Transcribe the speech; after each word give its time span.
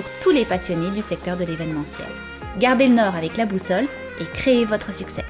pour 0.00 0.08
tous 0.22 0.30
les 0.30 0.46
passionnés 0.46 0.90
du 0.92 1.02
secteur 1.02 1.36
de 1.36 1.44
l'événementiel. 1.44 2.08
Gardez 2.58 2.88
le 2.88 2.94
nord 2.94 3.14
avec 3.14 3.36
la 3.36 3.44
boussole 3.44 3.84
et 4.18 4.24
créez 4.24 4.64
votre 4.64 4.94
succès. 4.94 5.24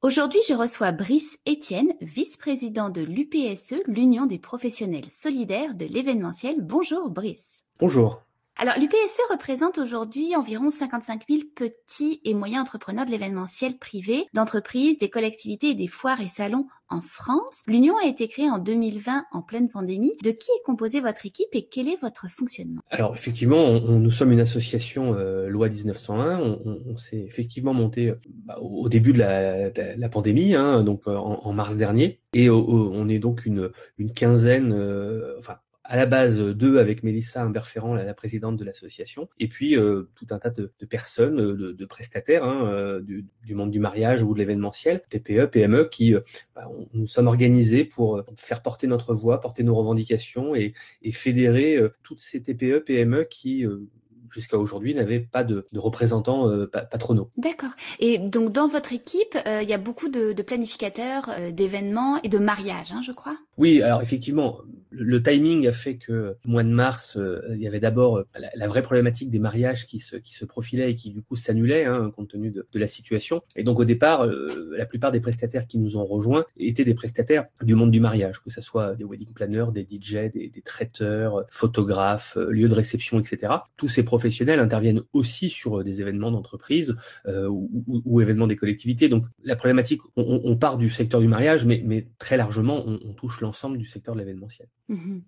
Aujourd'hui, 0.00 0.40
je 0.48 0.54
reçois 0.54 0.90
Brice 0.90 1.38
Etienne, 1.48 1.92
vice-président 2.00 2.90
de 2.90 3.02
l'UPSE, 3.02 3.74
l'Union 3.86 4.26
des 4.26 4.40
professionnels 4.40 5.08
solidaires 5.08 5.74
de 5.74 5.86
l'événementiel. 5.86 6.56
Bonjour 6.60 7.08
Brice. 7.08 7.62
Bonjour. 7.78 8.20
Alors, 8.56 8.74
l'UPSE 8.78 9.20
représente 9.30 9.78
aujourd'hui 9.78 10.36
environ 10.36 10.70
55 10.70 11.22
000 11.28 11.42
petits 11.56 12.20
et 12.24 12.34
moyens 12.34 12.62
entrepreneurs 12.62 13.06
de 13.06 13.10
l'événementiel 13.10 13.78
privé, 13.78 14.26
d'entreprises, 14.34 14.98
des 14.98 15.08
collectivités 15.08 15.70
et 15.70 15.74
des 15.74 15.88
foires 15.88 16.20
et 16.20 16.28
salons 16.28 16.66
en 16.90 17.00
France. 17.00 17.62
L'Union 17.66 17.96
a 17.96 18.06
été 18.06 18.28
créée 18.28 18.50
en 18.50 18.58
2020 18.58 19.24
en 19.32 19.42
pleine 19.42 19.70
pandémie. 19.70 20.12
De 20.22 20.30
qui 20.30 20.50
est 20.50 20.62
composée 20.64 21.00
votre 21.00 21.24
équipe 21.24 21.48
et 21.52 21.66
quel 21.66 21.88
est 21.88 22.00
votre 22.00 22.28
fonctionnement? 22.28 22.82
Alors, 22.90 23.14
effectivement, 23.14 23.80
nous 23.80 24.10
sommes 24.10 24.32
une 24.32 24.40
association 24.40 25.14
euh, 25.14 25.48
loi 25.48 25.68
1901. 25.68 26.38
On, 26.64 26.96
s'est 26.98 27.20
effectivement 27.20 27.72
monté 27.72 28.12
bah, 28.44 28.58
au 28.60 28.88
début 28.90 29.14
de 29.14 29.18
la, 29.18 30.08
pandémie, 30.10 30.54
hein, 30.54 30.84
donc 30.84 31.08
euh, 31.08 31.16
en, 31.16 31.52
mars 31.54 31.76
dernier. 31.76 32.20
Et 32.34 32.50
on 32.50 33.08
est 33.08 33.18
donc 33.18 33.46
une, 33.46 33.70
une 33.98 34.12
quinzaine, 34.12 34.72
euh, 34.72 35.36
enfin 35.38 35.56
à 35.92 35.96
la 35.96 36.06
base 36.06 36.38
deux 36.38 36.78
avec 36.78 37.02
Mélissa 37.02 37.42
Imberferrand, 37.42 37.92
la, 37.92 38.14
présidente 38.14 38.56
de 38.56 38.64
l'association, 38.64 39.28
et 39.38 39.46
puis 39.46 39.76
euh, 39.76 40.08
tout 40.14 40.26
un 40.30 40.38
tas 40.38 40.48
de, 40.48 40.72
personnes, 40.88 41.38
euh, 41.38 41.74
de, 41.74 41.84
prestataires 41.84 42.44
hein, 42.44 42.66
euh, 42.66 43.02
du, 43.02 43.54
monde 43.54 43.70
du 43.70 43.78
mariage 43.78 44.22
ou 44.22 44.32
de 44.32 44.38
l'événementiel, 44.38 45.02
TPE, 45.10 45.50
PME, 45.50 45.84
qui 45.90 46.14
bah, 46.56 46.66
nous 46.94 47.06
sommes 47.06 47.26
organisés 47.26 47.84
pour 47.84 48.24
faire 48.36 48.62
porter 48.62 48.86
notre 48.86 49.12
voix, 49.12 49.38
porter 49.42 49.64
nos 49.64 49.74
revendications 49.74 50.54
et, 50.54 50.72
fédérer 51.12 51.78
toutes 52.02 52.20
ces 52.20 52.42
TPE, 52.42 52.78
PME 52.78 53.24
qui 53.24 53.66
jusqu'à 54.32 54.58
aujourd'hui, 54.58 54.94
n'avait 54.94 55.20
pas 55.20 55.44
de, 55.44 55.64
représentants 55.74 56.48
euh, 56.48 56.66
patronaux. 56.66 57.30
D'accord. 57.36 57.70
Et 58.00 58.18
donc, 58.18 58.52
dans 58.52 58.66
votre 58.66 58.92
équipe, 58.92 59.36
euh, 59.46 59.60
il 59.62 59.68
y 59.68 59.74
a 59.74 59.78
beaucoup 59.78 60.08
de, 60.08 60.32
planificateurs 60.42 61.30
euh, 61.38 61.50
d'événements 61.52 62.20
et 62.22 62.28
de 62.28 62.38
mariages, 62.38 62.92
hein, 62.92 63.02
je 63.04 63.12
crois? 63.12 63.36
Oui, 63.58 63.82
alors 63.82 64.02
effectivement, 64.02 64.60
le, 64.90 65.22
timing 65.22 65.66
a 65.66 65.72
fait 65.72 65.96
que 65.96 66.36
au 66.46 66.50
mois 66.50 66.62
de 66.62 66.70
mars, 66.70 67.18
il 67.50 67.60
y 67.60 67.66
avait 67.66 67.80
d'abord 67.80 68.24
la, 68.54 68.66
vraie 68.66 68.82
problématique 68.82 69.30
des 69.30 69.38
mariages 69.38 69.86
qui 69.86 69.98
se, 69.98 70.16
qui 70.16 70.34
se 70.34 70.44
profilaient 70.44 70.90
et 70.90 70.94
qui 70.94 71.10
du 71.10 71.22
coup 71.22 71.36
s'annulaient 71.36 71.84
hein, 71.84 72.10
compte 72.14 72.28
tenu 72.28 72.50
de, 72.50 72.66
la 72.74 72.86
situation. 72.86 73.42
Et 73.56 73.62
donc, 73.62 73.78
au 73.78 73.84
départ, 73.84 74.26
la 74.26 74.86
plupart 74.86 75.12
des 75.12 75.20
prestataires 75.20 75.66
qui 75.66 75.78
nous 75.78 75.96
ont 75.96 76.04
rejoints 76.04 76.44
étaient 76.56 76.84
des 76.84 76.94
prestataires 76.94 77.46
du 77.62 77.74
monde 77.74 77.90
du 77.90 78.00
mariage, 78.00 78.42
que 78.42 78.50
ce 78.50 78.60
soit 78.60 78.94
des 78.94 79.04
wedding 79.04 79.32
planners, 79.32 79.66
des 79.72 79.82
DJ, 79.82 80.30
des, 80.32 80.48
des 80.48 80.62
traiteurs, 80.62 81.44
photographes, 81.50 82.36
lieux 82.36 82.68
de 82.68 82.74
réception, 82.74 83.20
etc. 83.20 83.52
Tous 83.76 83.88
ces 83.88 84.02
professionnels 84.02 84.60
interviennent 84.60 85.02
aussi 85.12 85.50
sur 85.50 85.80
euh, 85.80 85.84
des 85.84 86.00
événements 86.00 86.30
d'entreprise 86.30 86.94
euh, 87.26 87.48
ou, 87.48 88.20
événements 88.20 88.46
des 88.46 88.56
collectivités. 88.56 89.08
Donc 89.08 89.26
la 89.42 89.56
problématique, 89.56 90.00
on, 90.16 90.56
part 90.56 90.78
du 90.78 90.88
secteur 90.88 91.20
du 91.20 91.28
mariage, 91.28 91.64
mais, 91.64 91.82
mais 91.84 92.06
très 92.18 92.36
largement, 92.36 92.84
on, 92.86 93.12
touche 93.14 93.41
l'ensemble 93.42 93.78
du 93.78 93.84
secteur 93.84 94.14
de 94.14 94.20
l'événementiel. 94.20 94.68
Mhm. 94.88 95.22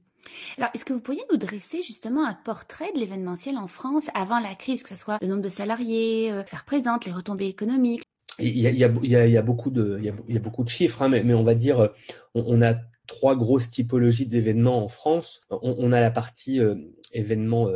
Alors, 0.57 0.71
est-ce 0.73 0.87
que 0.87 0.95
vous 0.95 1.01
pourriez 1.01 1.23
nous 1.31 1.37
dresser 1.37 1.83
justement 1.83 2.25
un 2.25 2.33
portrait 2.33 2.91
de 2.95 2.99
l'événementiel 2.99 3.59
en 3.59 3.67
France 3.67 4.09
avant 4.15 4.39
la 4.41 4.55
crise, 4.55 4.83
que 4.83 4.89
ce 4.89 4.97
soit 4.97 5.19
le 5.21 5.29
nombre 5.29 5.43
de 5.43 5.51
salariés, 5.51 6.33
euh, 6.33 6.43
que 6.43 6.49
ça 6.51 6.57
représente, 6.57 7.05
les 7.05 7.13
retombées 7.13 7.49
économiques? 7.49 8.03
Il 8.39 8.59
y, 8.59 8.67
a, 8.67 8.71
il, 8.71 8.79
y 8.79 8.85
a, 8.85 9.27
il, 9.27 9.33
y 9.33 9.37
a, 9.37 9.43
beaucoup 9.43 9.71
de, 9.71 9.99
il 10.01 10.35
y 10.35 10.37
a, 10.37 10.41
beaucoup 10.41 10.65
de 10.65 10.69
chiffres, 10.69 11.03
hein, 11.03 11.09
mais, 11.09 11.23
mais, 11.23 11.35
on 11.35 11.45
va 11.45 11.55
dire, 11.55 11.91
on, 12.35 12.63
a 12.63 12.75
trois 13.07 13.37
grosses 13.37 13.71
typologies 13.71 14.27
d'événements 14.27 14.83
en 14.83 14.89
France. 14.89 15.43
On, 15.51 15.93
a 15.93 16.01
la 16.01 16.11
partie 16.11 16.59
événements 17.13 17.69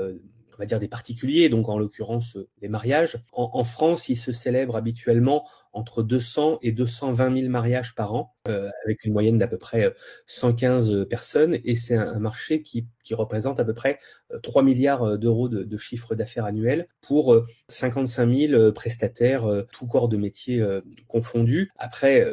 on 0.58 0.62
va 0.62 0.66
dire 0.66 0.80
des 0.80 0.88
particuliers, 0.88 1.48
donc 1.48 1.68
en 1.68 1.78
l'occurrence 1.78 2.36
euh, 2.36 2.48
les 2.60 2.68
mariages. 2.68 3.22
En, 3.32 3.62
France, 3.62 4.08
il 4.08 4.16
se 4.16 4.32
célèbre 4.32 4.74
habituellement 4.74 5.46
entre 5.72 6.02
200 6.02 6.58
et 6.62 6.72
220 6.72 7.36
000 7.38 7.50
mariages 7.50 7.94
par 7.94 8.14
an, 8.14 8.34
euh, 8.48 8.68
avec 8.84 9.04
une 9.04 9.12
moyenne 9.12 9.38
d'à 9.38 9.46
peu 9.46 9.58
près 9.58 9.94
115 10.26 10.90
euh, 10.90 11.04
personnes, 11.04 11.58
et 11.64 11.76
c'est 11.76 11.94
un, 11.94 12.18
marché 12.18 12.62
qui, 12.62 12.86
qui, 13.04 13.14
représente 13.14 13.60
à 13.60 13.64
peu 13.64 13.74
près 13.74 13.98
3 14.42 14.64
milliards 14.64 15.16
d'euros 15.16 15.48
de, 15.48 15.62
de 15.62 15.78
chiffre 15.78 16.16
d'affaires 16.16 16.44
annuel 16.44 16.88
pour 17.00 17.36
55 17.68 18.28
000 18.28 18.72
prestataires, 18.72 19.46
tout 19.72 19.86
corps 19.86 20.08
de 20.08 20.16
métier 20.16 20.64
confondus. 21.06 21.70
Après, 21.78 22.26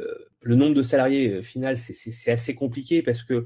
le 0.46 0.56
nombre 0.56 0.76
de 0.76 0.84
salariés 0.84 1.42
final, 1.42 1.76
c'est 1.76 2.32
assez 2.32 2.54
compliqué 2.54 3.02
parce 3.02 3.24
que 3.24 3.46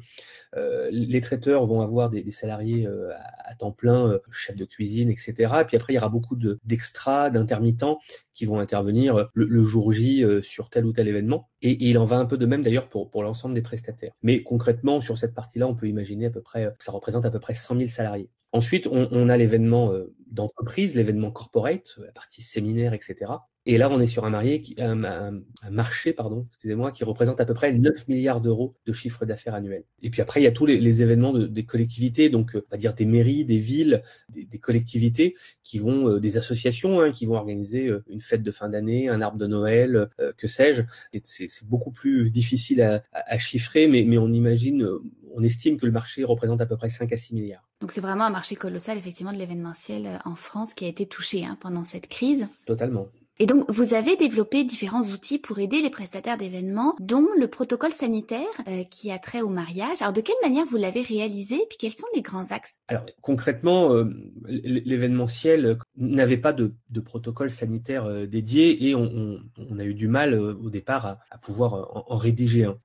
euh, 0.58 0.90
les 0.92 1.22
traiteurs 1.22 1.66
vont 1.66 1.80
avoir 1.80 2.10
des, 2.10 2.30
salariés 2.30 2.86
euh, 2.86 3.12
à, 3.46 3.56
temps 3.56 3.72
plein, 3.72 4.12
euh, 4.12 4.20
chef 4.32 4.58
de 4.58 4.66
cuisine, 4.66 5.10
etc. 5.10 5.34
Et 5.62 5.64
puis 5.64 5.78
après, 5.78 5.94
il 5.94 5.96
y 5.96 6.00
aura 6.00 6.10
beaucoup 6.10 6.36
d'extras, 6.66 7.30
d'intermittents 7.30 8.00
qui 8.34 8.46
vont 8.46 8.60
intervenir 8.60 9.30
le, 9.34 9.64
jour 9.64 9.94
J 9.94 10.26
sur 10.42 10.70
tel 10.70 10.86
ou 10.86 10.92
tel 10.92 11.08
événement. 11.08 11.50
Et, 11.62 11.88
il 11.90 11.98
en 11.98 12.06
va 12.06 12.18
un 12.18 12.26
peu 12.26 12.38
de 12.38 12.46
même 12.46 12.62
d'ailleurs 12.62 12.90
pour, 12.90 13.10
pour 13.10 13.24
l'ensemble 13.24 13.56
des 13.56 13.62
prestataires. 13.62 14.12
Mais 14.22 14.44
concrètement, 14.44 15.00
sur 15.00 15.18
cette 15.18 15.34
partie-là, 15.34 15.68
on 15.68 15.76
peut 15.76 15.88
imaginer 15.88 16.26
à 16.26 16.32
peu 16.32 16.42
près, 16.42 16.70
ça 16.80 16.92
représente 16.92 17.26
à 17.26 17.32
peu 17.32 17.40
près 17.40 17.54
100 17.54 17.78
000 17.78 17.90
salariés. 17.90 18.30
Ensuite, 18.52 18.88
on, 18.88 19.30
a 19.30 19.38
l'événement 19.38 19.94
d'entreprise, 20.28 20.96
l'événement 20.96 21.32
corporate, 21.32 21.98
la 22.04 22.12
partie 22.12 22.42
séminaire, 22.42 22.94
etc. 22.94 23.32
Et 23.66 23.78
là, 23.78 23.90
on 23.92 24.00
est 24.00 24.08
sur 24.08 24.26
un, 24.26 24.30
marié 24.30 24.62
qui, 24.62 24.76
un, 24.80 25.42
marché 25.70 26.14
pardon, 26.14 26.48
excusez-moi, 26.48 26.92
qui 26.92 27.04
représente 27.04 27.42
à 27.42 27.46
peu 27.46 27.54
près 27.54 27.74
9 27.74 28.08
milliards 28.08 28.42
d'euros 28.42 28.76
de 28.86 28.94
chiffre 28.94 29.26
d'affaires 29.26 29.54
annuel. 29.54 29.84
Et 30.02 30.10
puis 30.10 30.22
après, 30.22 30.42
il 30.42 30.44
y 30.44 30.48
a 30.48 30.52
tous 30.52 30.66
les, 30.66 31.02
événements 31.02 31.34
des 31.34 31.66
collectivités, 31.66 32.30
donc 32.30 32.56
euh, 32.56 32.66
on 32.66 32.72
va 32.72 32.78
dire 32.78 32.94
des 32.94 33.06
mairies, 33.06 33.46
des 33.46 33.60
villes, 33.60 34.02
des, 34.30 34.60
collectivités 34.60 35.36
qui 35.64 35.78
vont, 35.78 36.10
euh, 36.10 36.20
des 36.20 36.38
associations 36.38 37.00
hein, 37.00 37.12
qui 37.12 37.26
vont 37.26 37.36
organiser 37.36 37.88
euh, 37.88 38.04
une 38.10 38.22
fête 38.22 38.44
de 38.44 38.52
fin 38.52 38.70
d'année, 38.70 39.10
un 39.10 39.22
arbre 39.22 39.38
de 39.38 39.48
Noël, 39.48 40.10
que 40.38 40.48
sais-je. 40.48 40.84
C'est 41.24 41.68
beaucoup 41.68 41.92
plus 41.92 42.32
difficile 42.32 42.82
à, 42.82 43.38
chiffrer, 43.38 43.88
mais, 43.88 44.04
mais 44.04 44.18
on 44.18 44.32
imagine, 44.32 44.88
on 45.36 45.44
estime 45.44 45.78
que 45.78 45.86
le 45.86 45.92
marché 45.92 46.24
représente 46.24 46.62
à 46.62 46.66
peu 46.66 46.78
près 46.78 46.90
5 46.90 47.12
à 47.12 47.18
6 47.18 47.36
milliards. 47.36 47.70
Donc 47.82 47.92
c'est 47.92 48.02
vraiment 48.02 48.26
un 48.26 48.30
marché 48.30 48.56
colossal, 48.56 48.98
effectivement, 48.98 49.32
de 49.32 49.38
l'événementiel 49.38 50.20
en 50.26 50.36
France 50.36 50.74
qui 50.74 50.86
a 50.86 50.88
été 50.88 51.06
touché 51.06 51.46
hein, 51.46 51.58
pendant 51.62 51.84
cette 51.84 52.08
crise. 52.08 52.48
Totalement. 52.66 53.10
Et 53.42 53.46
donc, 53.46 53.64
vous 53.72 53.94
avez 53.94 54.18
développé 54.18 54.66
différents 54.66 55.04
outils 55.04 55.40
pour 55.40 55.60
aider 55.60 55.82
les 55.82 55.90
prestataires 55.90 56.38
d'événements, 56.38 56.96
dont 57.00 57.26
le 57.40 57.48
protocole 57.48 57.94
sanitaire 57.94 58.46
euh, 58.68 58.84
qui 58.84 59.12
a 59.12 59.18
trait 59.18 59.42
au 59.42 59.48
mariage. 59.48 60.02
Alors, 60.02 60.12
de 60.12 60.20
quelle 60.20 60.36
manière 60.44 60.66
vous 60.66 60.76
l'avez 60.76 61.02
réalisé 61.02 61.56
Puis, 61.70 61.78
quels 61.80 61.94
sont 61.94 62.08
les 62.14 62.22
grands 62.22 62.52
axes? 62.52 62.80
Alors, 62.90 63.06
concrètement, 63.22 63.94
euh, 63.94 64.10
l'événementiel 64.46 65.78
n'avait 65.96 66.38
pas 66.38 66.52
de, 66.52 66.74
protocole 67.00 67.50
sanitaire 67.50 68.04
euh, 68.04 68.26
dédié 68.26 68.90
et 68.90 68.94
on, 68.94 69.40
a 69.80 69.86
eu 69.86 69.94
du 69.94 70.10
mal 70.10 70.34
au 70.34 70.70
départ 70.70 71.06
à, 71.06 71.38
pouvoir 71.42 71.90
en, 72.12 72.18
rédiger 72.18 72.66
un 72.66 72.76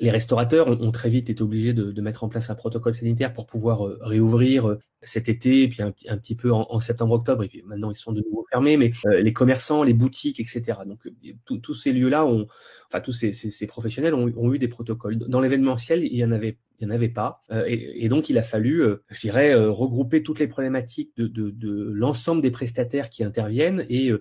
les 0.00 0.10
restaurateurs 0.10 0.68
ont, 0.68 0.90
très 0.90 1.10
vite 1.10 1.28
été 1.28 1.42
obligés 1.42 1.74
de, 1.74 2.00
mettre 2.00 2.24
en 2.24 2.28
place 2.28 2.50
un 2.50 2.54
protocole 2.54 2.94
sanitaire 2.94 3.32
pour 3.32 3.46
pouvoir 3.46 3.86
euh, 3.86 3.98
réouvrir 4.00 4.68
euh, 4.68 4.78
cet 5.02 5.28
été, 5.28 5.62
et 5.62 5.68
puis 5.68 5.82
un, 5.82 5.92
petit 5.92 6.34
peu 6.34 6.50
en, 6.52 6.80
septembre-octobre, 6.80 7.42
et 7.42 7.48
puis 7.48 7.62
maintenant 7.66 7.90
ils 7.90 7.96
sont 7.96 8.12
de 8.12 8.22
nouveau 8.22 8.46
fermés, 8.50 8.76
mais 8.76 8.92
euh, 9.06 9.20
les 9.20 9.32
commerçants, 9.32 9.82
les 9.82 9.94
boutiques, 9.94 10.40
etc. 10.40 10.78
Donc 10.86 11.00
tous 11.44 11.74
ces 11.74 11.92
lieux-là, 11.92 12.24
ont, 12.24 12.46
enfin 12.88 13.00
tous 13.00 13.12
ces, 13.12 13.66
professionnels 13.66 14.14
ont, 14.14 14.52
eu 14.52 14.58
des 14.58 14.68
protocoles. 14.68 15.18
Dans 15.18 15.40
l'événementiel, 15.40 16.04
il 16.04 16.16
y 16.16 16.24
en 16.24 16.30
avait, 16.30 16.58
il 16.78 16.84
y 16.84 16.86
en 16.86 16.90
avait 16.90 17.08
pas, 17.08 17.42
et, 17.66 18.08
donc 18.08 18.30
il 18.30 18.38
a 18.38 18.42
fallu, 18.42 18.84
je 19.10 19.20
dirais, 19.20 19.54
regrouper 19.54 20.22
toutes 20.22 20.38
les 20.38 20.48
problématiques 20.48 21.16
de, 21.16 21.26
de 21.26 21.90
l'ensemble 21.92 22.40
des 22.40 22.52
prestataires 22.52 23.10
qui 23.10 23.24
interviennent 23.24 23.84
et 23.88 24.12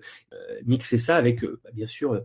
mixer 0.65 0.97
ça 0.97 1.15
avec, 1.15 1.43
bah, 1.43 1.69
bien 1.73 1.87
sûr 1.87 2.23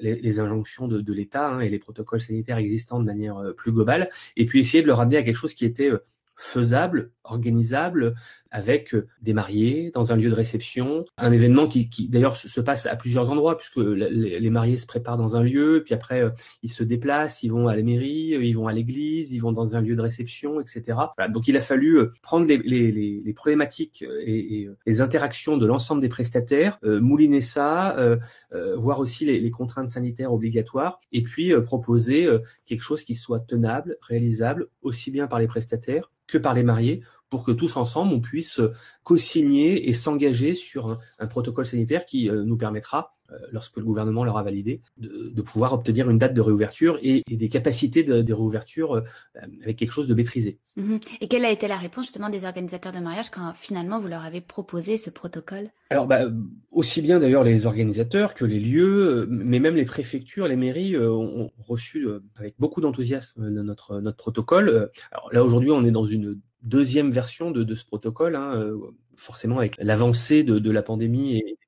les, 0.00 0.40
injonctions 0.40 0.88
de, 0.88 1.12
l'État 1.12 1.48
hein, 1.48 1.60
et 1.60 1.68
les 1.68 1.78
protocoles 1.78 2.20
sanitaires 2.20 2.58
existants 2.58 3.00
de 3.00 3.04
manière 3.04 3.38
euh, 3.38 3.52
plus 3.52 3.72
globale, 3.72 4.08
et 4.36 4.46
puis 4.46 4.60
essayer 4.60 4.82
de 4.82 4.86
le 4.86 4.92
ramener 4.92 5.16
à 5.16 5.22
quelque 5.22 5.36
chose 5.36 5.54
qui 5.54 5.64
était 5.64 5.90
euh, 5.90 6.04
faisable, 6.36 7.12
organisable, 7.24 8.14
avec 8.56 8.96
des 9.20 9.34
mariés 9.34 9.90
dans 9.92 10.14
un 10.14 10.16
lieu 10.16 10.30
de 10.30 10.34
réception, 10.34 11.04
un 11.18 11.30
événement 11.30 11.68
qui, 11.68 12.08
d'ailleurs 12.08 12.38
se 12.38 12.60
passe 12.62 12.86
à 12.86 12.96
plusieurs 12.96 13.30
endroits 13.30 13.58
puisque 13.58 13.76
les, 13.76 14.50
mariés 14.50 14.78
se 14.78 14.86
préparent 14.86 15.18
dans 15.18 15.36
un 15.36 15.42
lieu, 15.42 15.82
puis 15.84 15.92
après 15.92 16.24
ils 16.62 16.72
se 16.72 16.82
déplacent, 16.82 17.42
ils 17.42 17.52
vont 17.52 17.68
à 17.68 17.76
la 17.76 17.82
mairie, 17.82 18.34
ils 18.40 18.54
vont 18.54 18.66
à 18.66 18.72
l'église, 18.72 19.30
ils 19.32 19.40
vont 19.40 19.52
dans 19.52 19.76
un 19.76 19.82
lieu 19.82 19.94
de 19.94 20.00
réception, 20.00 20.58
etc. 20.58 20.98
Donc 21.28 21.48
il 21.48 21.56
a 21.58 21.60
fallu 21.60 22.00
prendre 22.22 22.46
les, 22.46 23.32
problématiques 23.34 24.02
et, 24.24 24.68
les 24.86 25.00
interactions 25.02 25.58
de 25.58 25.66
l'ensemble 25.66 26.00
des 26.00 26.08
prestataires, 26.08 26.78
mouliner 26.82 27.42
ça, 27.42 27.94
voir 28.76 29.00
aussi 29.00 29.26
les, 29.26 29.50
contraintes 29.50 29.90
sanitaires 29.90 30.32
obligatoires, 30.32 30.98
et 31.12 31.22
puis 31.22 31.52
proposer 31.62 32.26
quelque 32.64 32.82
chose 32.82 33.04
qui 33.04 33.14
soit 33.14 33.40
tenable, 33.40 33.98
réalisable, 34.00 34.68
aussi 34.80 35.10
bien 35.10 35.26
par 35.26 35.40
les 35.40 35.46
prestataires 35.46 36.10
que 36.26 36.38
par 36.38 36.54
les 36.54 36.62
mariés, 36.62 37.02
pour 37.28 37.44
que 37.44 37.52
tous 37.52 37.76
ensemble, 37.76 38.14
on 38.14 38.20
puisse 38.20 38.60
co-signer 39.02 39.88
et 39.88 39.92
s'engager 39.92 40.54
sur 40.54 40.98
un, 41.18 41.26
protocole 41.26 41.66
sanitaire 41.66 42.04
qui 42.06 42.30
euh, 42.30 42.44
nous 42.44 42.56
permettra, 42.56 42.98
euh, 42.98 43.15
lorsque 43.52 43.76
le 43.76 43.84
gouvernement 43.84 44.24
l'aura 44.24 44.42
validé, 44.42 44.80
de, 44.98 45.42
pouvoir 45.42 45.72
obtenir 45.72 46.10
une 46.10 46.18
date 46.18 46.34
de 46.34 46.40
réouverture 46.40 46.98
et, 47.02 47.22
des 47.28 47.48
capacités 47.48 48.02
de, 48.02 48.32
réouverture 48.32 48.94
euh, 48.94 49.02
avec 49.62 49.76
quelque 49.76 49.92
chose 49.92 50.08
de 50.08 50.14
maîtrisé. 50.14 50.58
Mhm. 50.76 51.00
Et 51.20 51.28
quelle 51.28 51.44
a 51.44 51.50
été 51.50 51.68
la 51.68 51.76
réponse 51.76 52.06
justement 52.06 52.28
des 52.28 52.44
organisateurs 52.44 52.92
de 52.92 52.98
mariage 52.98 53.30
quand 53.30 53.52
finalement 53.54 54.00
vous 54.00 54.08
leur 54.08 54.24
avez 54.24 54.40
proposé 54.40 54.98
ce 54.98 55.10
protocole? 55.10 55.70
Alors, 55.90 56.06
bah, 56.06 56.22
aussi 56.70 57.02
bien 57.02 57.20
d'ailleurs 57.20 57.44
les 57.44 57.66
organisateurs 57.66 58.34
que 58.34 58.44
les 58.44 58.60
lieux, 58.60 59.26
mais 59.30 59.60
même 59.60 59.76
les 59.76 59.84
préfectures, 59.84 60.48
les 60.48 60.56
mairies 60.56 60.98
ont 60.98 61.50
reçu 61.58 62.06
avec 62.36 62.54
beaucoup 62.58 62.80
d'enthousiasme 62.80 63.48
notre, 63.48 64.00
notre 64.00 64.16
protocole. 64.16 64.90
Alors 65.12 65.32
là, 65.32 65.44
aujourd'hui, 65.44 65.70
on 65.70 65.84
est 65.84 65.90
dans 65.90 66.04
une 66.04 66.40
deuxième 66.66 67.10
version 67.10 67.50
de, 67.50 67.64
de 67.64 67.74
ce 67.74 67.84
protocole, 67.84 68.36
hein, 68.36 68.52
euh, 68.54 68.76
forcément 69.14 69.58
avec 69.58 69.76
l'avancée 69.78 70.42
de, 70.42 70.58
de, 70.58 70.70
la 70.70 70.82
pandémie 70.82 71.36
et 71.36 71.58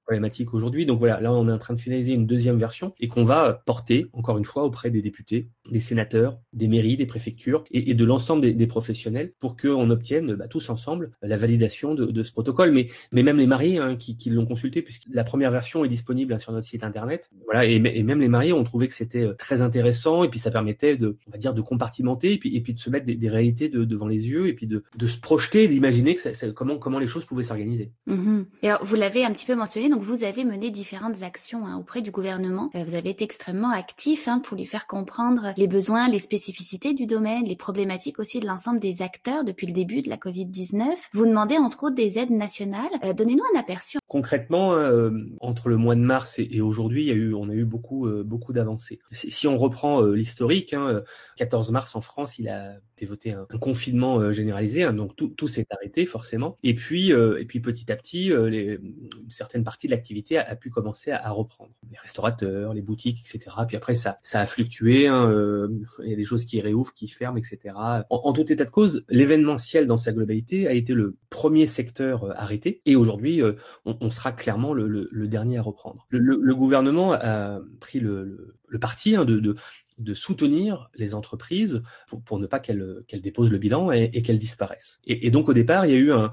aujourd'hui. 0.52 0.86
Donc 0.86 0.98
voilà, 0.98 1.20
là 1.20 1.32
on 1.32 1.48
est 1.48 1.52
en 1.52 1.58
train 1.58 1.74
de 1.74 1.80
finaliser 1.80 2.12
une 2.12 2.26
deuxième 2.26 2.58
version 2.58 2.94
et 2.98 3.08
qu'on 3.08 3.24
va 3.24 3.62
porter 3.66 4.06
encore 4.12 4.38
une 4.38 4.44
fois 4.44 4.64
auprès 4.64 4.90
des 4.90 5.02
députés, 5.02 5.48
des 5.70 5.80
sénateurs, 5.80 6.38
des 6.52 6.68
mairies, 6.68 6.96
des 6.96 7.06
préfectures 7.06 7.64
et, 7.70 7.94
de 7.94 8.04
l'ensemble 8.04 8.54
des, 8.54 8.66
professionnels 8.66 9.32
pour 9.38 9.56
qu'on 9.56 9.90
obtienne 9.90 10.34
bah, 10.34 10.48
tous 10.48 10.68
ensemble 10.70 11.12
la 11.22 11.36
validation 11.36 11.94
de, 11.94 12.22
ce 12.22 12.32
protocole. 12.32 12.72
Mais, 12.72 12.88
mais 13.12 13.22
même 13.22 13.38
les 13.38 13.46
mariés 13.46 13.78
hein, 13.78 13.96
qui, 13.96 14.16
l'ont 14.30 14.46
consulté, 14.46 14.82
puisque 14.82 15.04
la 15.10 15.24
première 15.24 15.50
version 15.50 15.84
est 15.84 15.88
disponible 15.88 16.32
hein, 16.32 16.38
sur 16.38 16.52
notre 16.52 16.66
site 16.66 16.84
internet. 16.84 17.30
Voilà, 17.46 17.64
et, 17.64 17.78
même 17.78 18.20
les 18.20 18.28
mariés 18.28 18.52
ont 18.52 18.64
trouvé 18.64 18.88
que 18.88 18.94
c'était 18.94 19.24
euh, 19.24 19.34
très 19.34 19.62
intéressant 19.62 20.24
et 20.24 20.28
puis 20.28 20.38
ça 20.38 20.50
permettait 20.50 20.96
de, 20.96 21.16
on 21.26 21.30
va 21.30 21.38
dire, 21.38 21.54
de 21.54 21.60
compartimenter 21.60 22.32
et 22.32 22.38
puis, 22.38 22.54
et 22.54 22.60
puis 22.60 22.74
de 22.74 22.80
se 22.80 22.90
mettre 22.90 23.06
des, 23.06 23.28
réalités 23.28 23.68
devant 23.68 24.06
les 24.06 24.28
yeux 24.28 24.48
et 24.48 24.54
puis 24.54 24.66
de, 24.66 24.82
de 24.96 25.06
se 25.06 25.18
projeter, 25.18 25.68
d'imaginer 25.68 26.16
comment, 26.54 26.78
comment 26.78 26.98
les 26.98 27.06
choses 27.06 27.24
pouvaient 27.24 27.42
s'organiser. 27.42 27.92
Mm-hmm. 28.08 28.44
Et 28.62 28.68
alors 28.68 28.84
vous 28.84 28.94
l'avez 28.94 29.24
un 29.24 29.32
petit 29.32 29.46
peu 29.46 29.54
mentionné, 29.54 29.88
donc 29.88 29.97
vous 29.98 30.24
avez 30.24 30.44
mené 30.44 30.70
différentes 30.70 31.22
actions 31.22 31.66
hein, 31.66 31.76
auprès 31.78 32.00
du 32.00 32.10
gouvernement. 32.10 32.70
Euh, 32.74 32.84
vous 32.84 32.94
avez 32.94 33.10
été 33.10 33.24
extrêmement 33.24 33.70
actif 33.70 34.28
hein, 34.28 34.40
pour 34.40 34.56
lui 34.56 34.66
faire 34.66 34.86
comprendre 34.86 35.52
les 35.56 35.66
besoins, 35.66 36.08
les 36.08 36.18
spécificités 36.18 36.94
du 36.94 37.06
domaine, 37.06 37.44
les 37.44 37.56
problématiques 37.56 38.18
aussi 38.18 38.40
de 38.40 38.46
l'ensemble 38.46 38.80
des 38.80 39.02
acteurs 39.02 39.44
depuis 39.44 39.66
le 39.66 39.72
début 39.72 40.02
de 40.02 40.08
la 40.08 40.16
Covid-19. 40.16 40.84
Vous 41.12 41.26
demandez 41.26 41.58
entre 41.58 41.84
autres 41.84 41.96
des 41.96 42.18
aides 42.18 42.30
nationales. 42.30 42.88
Euh, 43.04 43.12
donnez-nous 43.12 43.44
un 43.54 43.58
aperçu. 43.58 43.98
Concrètement, 44.08 44.74
euh, 44.74 45.10
entre 45.40 45.68
le 45.68 45.76
mois 45.76 45.94
de 45.94 46.00
mars 46.00 46.38
et, 46.38 46.60
aujourd'hui, 46.60 47.04
il 47.04 47.08
y 47.08 47.10
a 47.10 47.14
eu, 47.14 47.34
on 47.34 47.48
a 47.48 47.54
eu 47.54 47.64
beaucoup, 47.64 48.08
beaucoup 48.24 48.52
d'avancées. 48.52 48.98
Si, 49.12 49.46
on 49.46 49.56
reprend 49.56 50.02
l'historique, 50.02 50.72
hein, 50.74 51.02
14 51.36 51.70
mars 51.70 51.94
en 51.94 52.00
France, 52.00 52.38
il 52.38 52.48
a 52.48 52.76
été 52.96 53.06
voté 53.06 53.32
un, 53.32 53.46
confinement 53.60 54.32
généralisé, 54.32 54.82
hein, 54.82 54.92
donc 54.92 55.14
tout, 55.14 55.28
tout 55.28 55.48
s'est 55.48 55.66
arrêté 55.70 56.06
forcément. 56.06 56.58
Et 56.62 56.74
puis, 56.74 57.10
et 57.10 57.44
puis 57.44 57.60
petit 57.60 57.90
à 57.92 57.96
petit, 57.96 58.30
les, 58.30 58.80
certaines 59.28 59.64
parties 59.64 59.86
de 59.86 59.92
l'activité 59.92 60.38
a, 60.38 60.56
pu 60.56 60.70
commencer 60.70 61.10
à, 61.10 61.30
reprendre. 61.30 61.70
Les 61.90 61.98
restaurateurs, 61.98 62.74
les 62.74 62.82
boutiques, 62.82 63.20
etc. 63.20 63.56
Puis 63.66 63.76
après, 63.76 63.94
ça, 63.94 64.18
ça 64.22 64.40
a 64.40 64.46
fluctué. 64.46 65.06
Hein, 65.06 65.30
euh, 65.30 65.68
il 66.02 66.10
y 66.10 66.12
a 66.12 66.16
des 66.16 66.24
choses 66.24 66.44
qui 66.44 66.60
réouvrent, 66.60 66.94
qui 66.94 67.08
ferment, 67.08 67.36
etc. 67.36 67.74
En, 68.10 68.32
tout 68.32 68.50
état 68.52 68.64
de 68.64 68.70
cause, 68.70 69.04
l'événementiel 69.08 69.86
dans 69.86 69.96
sa 69.96 70.12
globalité 70.12 70.66
a 70.66 70.72
été 70.72 70.92
le 70.94 71.16
premier 71.30 71.66
secteur 71.66 72.24
euh, 72.24 72.32
arrêté. 72.34 72.80
Et 72.86 72.96
aujourd'hui, 72.96 73.42
euh, 73.42 73.52
on, 74.00 74.10
sera 74.10 74.32
clairement 74.32 74.72
le, 74.72 75.28
dernier 75.28 75.58
à 75.58 75.62
reprendre. 75.62 76.06
Le, 76.10 76.54
gouvernement 76.54 77.12
a 77.12 77.60
pris 77.80 78.00
le, 78.00 78.54
parti 78.80 79.16
hein, 79.16 79.24
de, 79.24 80.14
soutenir 80.14 80.90
les 80.94 81.14
entreprises 81.14 81.82
pour, 82.24 82.38
ne 82.38 82.46
pas 82.46 82.60
qu'elles 82.60 83.04
déposent 83.22 83.50
le 83.50 83.58
bilan 83.58 83.90
et, 83.90 84.22
qu'elles 84.22 84.38
disparaissent. 84.38 85.00
Et, 85.04 85.30
donc 85.30 85.48
au 85.48 85.54
départ, 85.54 85.86
il 85.86 85.92
y 85.92 85.94
a 85.94 85.98
eu 85.98 86.12
un, 86.12 86.32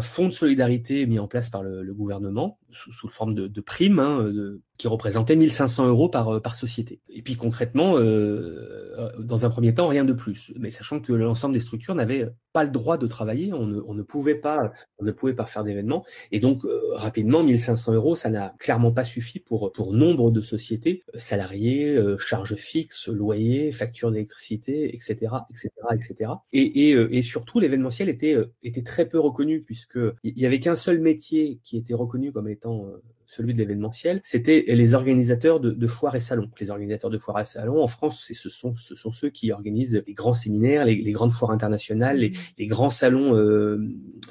fonds 0.00 0.26
de 0.26 0.32
solidarité 0.32 1.04
mis 1.06 1.18
en 1.18 1.26
place 1.26 1.50
par 1.50 1.62
le, 1.62 1.92
gouvernement 1.92 2.58
sous, 2.70 3.08
forme 3.08 3.34
de, 3.34 3.60
primes 3.60 3.98
hein, 3.98 4.32
qui 4.76 4.88
représentait 4.88 5.36
1500 5.36 5.86
euros 5.88 6.08
par, 6.08 6.28
euh, 6.28 6.40
par 6.40 6.56
société. 6.56 7.00
Et 7.08 7.22
puis 7.22 7.36
concrètement, 7.36 7.96
euh, 7.96 9.10
dans 9.20 9.46
un 9.46 9.50
premier 9.50 9.72
temps, 9.72 9.86
rien 9.86 10.04
de 10.04 10.12
plus. 10.12 10.52
Mais 10.58 10.70
sachant 10.70 11.00
que 11.00 11.12
l'ensemble 11.12 11.54
des 11.54 11.60
structures 11.60 11.94
n'avaient 11.94 12.28
pas 12.52 12.64
le 12.64 12.70
droit 12.70 12.98
de 12.98 13.06
travailler, 13.06 13.52
on 13.52 13.66
ne, 13.66 13.80
on 13.86 13.94
ne 13.94 14.02
pouvait 14.02 14.34
pas, 14.34 14.72
on 14.98 15.04
ne 15.04 15.12
pouvait 15.12 15.34
pas 15.34 15.46
faire 15.46 15.62
d'événements. 15.62 16.04
Et 16.32 16.40
donc 16.40 16.64
euh, 16.64 16.80
rapidement, 16.94 17.44
1500 17.44 17.94
euros, 17.94 18.16
ça 18.16 18.30
n'a 18.30 18.54
clairement 18.58 18.90
pas 18.90 19.04
suffi 19.04 19.38
pour 19.38 19.72
pour 19.72 19.92
nombre 19.92 20.30
de 20.30 20.40
sociétés, 20.40 21.04
salariés, 21.14 21.98
charges 22.18 22.56
fixes, 22.56 23.08
loyers, 23.08 23.72
factures 23.72 24.10
d'électricité, 24.10 24.94
etc., 24.94 25.14
etc., 25.50 25.70
etc. 25.94 26.30
Et, 26.52 26.90
et, 26.90 27.16
et 27.16 27.22
surtout, 27.22 27.60
l'événementiel 27.60 28.08
était 28.08 28.36
était 28.62 28.82
très 28.82 29.08
peu 29.08 29.18
reconnu 29.18 29.62
puisque 29.62 29.98
il 30.22 30.38
y 30.38 30.46
avait 30.46 30.60
qu'un 30.60 30.74
seul 30.74 31.00
métier 31.00 31.60
qui 31.62 31.76
était 31.76 31.94
reconnu 31.94 32.32
comme 32.32 32.48
étant 32.48 32.86
celui 33.26 33.54
de 33.54 33.58
l'événementiel, 33.58 34.20
c'était 34.22 34.64
les 34.66 34.94
organisateurs 34.94 35.60
de, 35.60 35.86
foires 35.86 36.14
et 36.16 36.20
salons. 36.20 36.50
Les 36.60 36.70
organisateurs 36.70 37.10
de 37.10 37.18
foires 37.18 37.40
et 37.40 37.44
salons 37.44 37.82
en 37.82 37.88
France, 37.88 38.30
ce 38.32 38.48
sont, 38.48 38.74
ce 38.76 38.94
sont 38.94 39.10
ceux 39.10 39.30
qui 39.30 39.52
organisent 39.52 40.02
les 40.06 40.14
grands 40.14 40.32
séminaires, 40.32 40.84
les, 40.84 41.12
grandes 41.12 41.32
foires 41.32 41.50
internationales, 41.50 42.18
les, 42.18 42.30
mmh. 42.30 42.66
grands 42.68 42.90
salons 42.90 43.36
euh, 43.36 43.78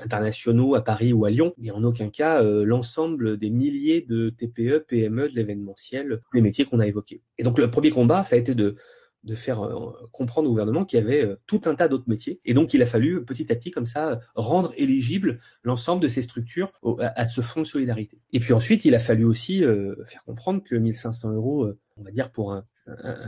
internationaux 0.04 0.76
à 0.76 0.84
Paris 0.84 1.14
ou 1.14 1.26
à 1.26 1.30
Lyon, 1.30 1.54
et 1.62 1.72
en 1.72 1.84
aucun 1.84 2.10
cas 2.10 2.42
euh, 2.42 2.64
l'ensemble 2.64 3.38
des 3.38 3.50
milliers 3.50 4.02
de 4.02 4.30
TPE, 4.30 4.86
PME 4.88 5.30
de 5.30 5.36
l'événementiel, 5.36 6.22
les 6.34 6.42
métiers 6.42 6.66
qu'on 6.66 6.80
a 6.80 6.88
évoqués. 6.88 7.22
Et 7.38 7.44
donc 7.44 7.60
le 7.60 7.70
premier 7.70 7.90
combat, 7.90 8.24
ça 8.24 8.36
a 8.36 8.40
été 8.40 8.56
de 8.56 8.76
de 9.24 9.36
faire 9.36 9.62
euh, 9.62 9.92
comprendre 10.12 10.48
au 10.48 10.52
gouvernement 10.52 10.86
qu'il 10.86 11.00
y 11.00 11.02
avait 11.02 11.26
euh, 11.26 11.36
tout 11.48 11.62
un 11.66 11.76
tas 11.76 11.88
d'autres 11.88 12.08
métiers. 12.08 12.40
Et 12.46 12.54
donc, 12.54 12.74
il 12.74 12.82
a 12.82 12.86
fallu 12.86 13.24
petit 13.24 13.52
à 13.52 13.56
petit, 13.56 13.72
comme 13.72 13.86
ça, 13.86 14.20
rendre 14.36 14.74
éligible 14.78 15.40
l'ensemble 15.64 16.02
de 16.02 16.08
ces 16.08 16.22
structures 16.22 16.72
à, 17.00 17.28
ce 17.28 17.42
fonds 17.42 17.62
de 17.62 17.66
solidarité. 17.66 18.20
Et 18.34 18.40
puis 18.40 18.54
ensuite, 18.54 18.86
il 18.86 18.96
a 18.96 19.00
fallu 19.00 19.24
aussi 19.26 19.64
euh, 19.64 19.96
faire 20.08 20.24
comprendre 20.24 20.62
que 20.64 20.76
1500 20.76 21.34
euros, 21.34 21.70
on 21.98 22.04
va 22.04 22.12
dire, 22.12 22.32
pour 22.32 22.54
un, 22.54 22.66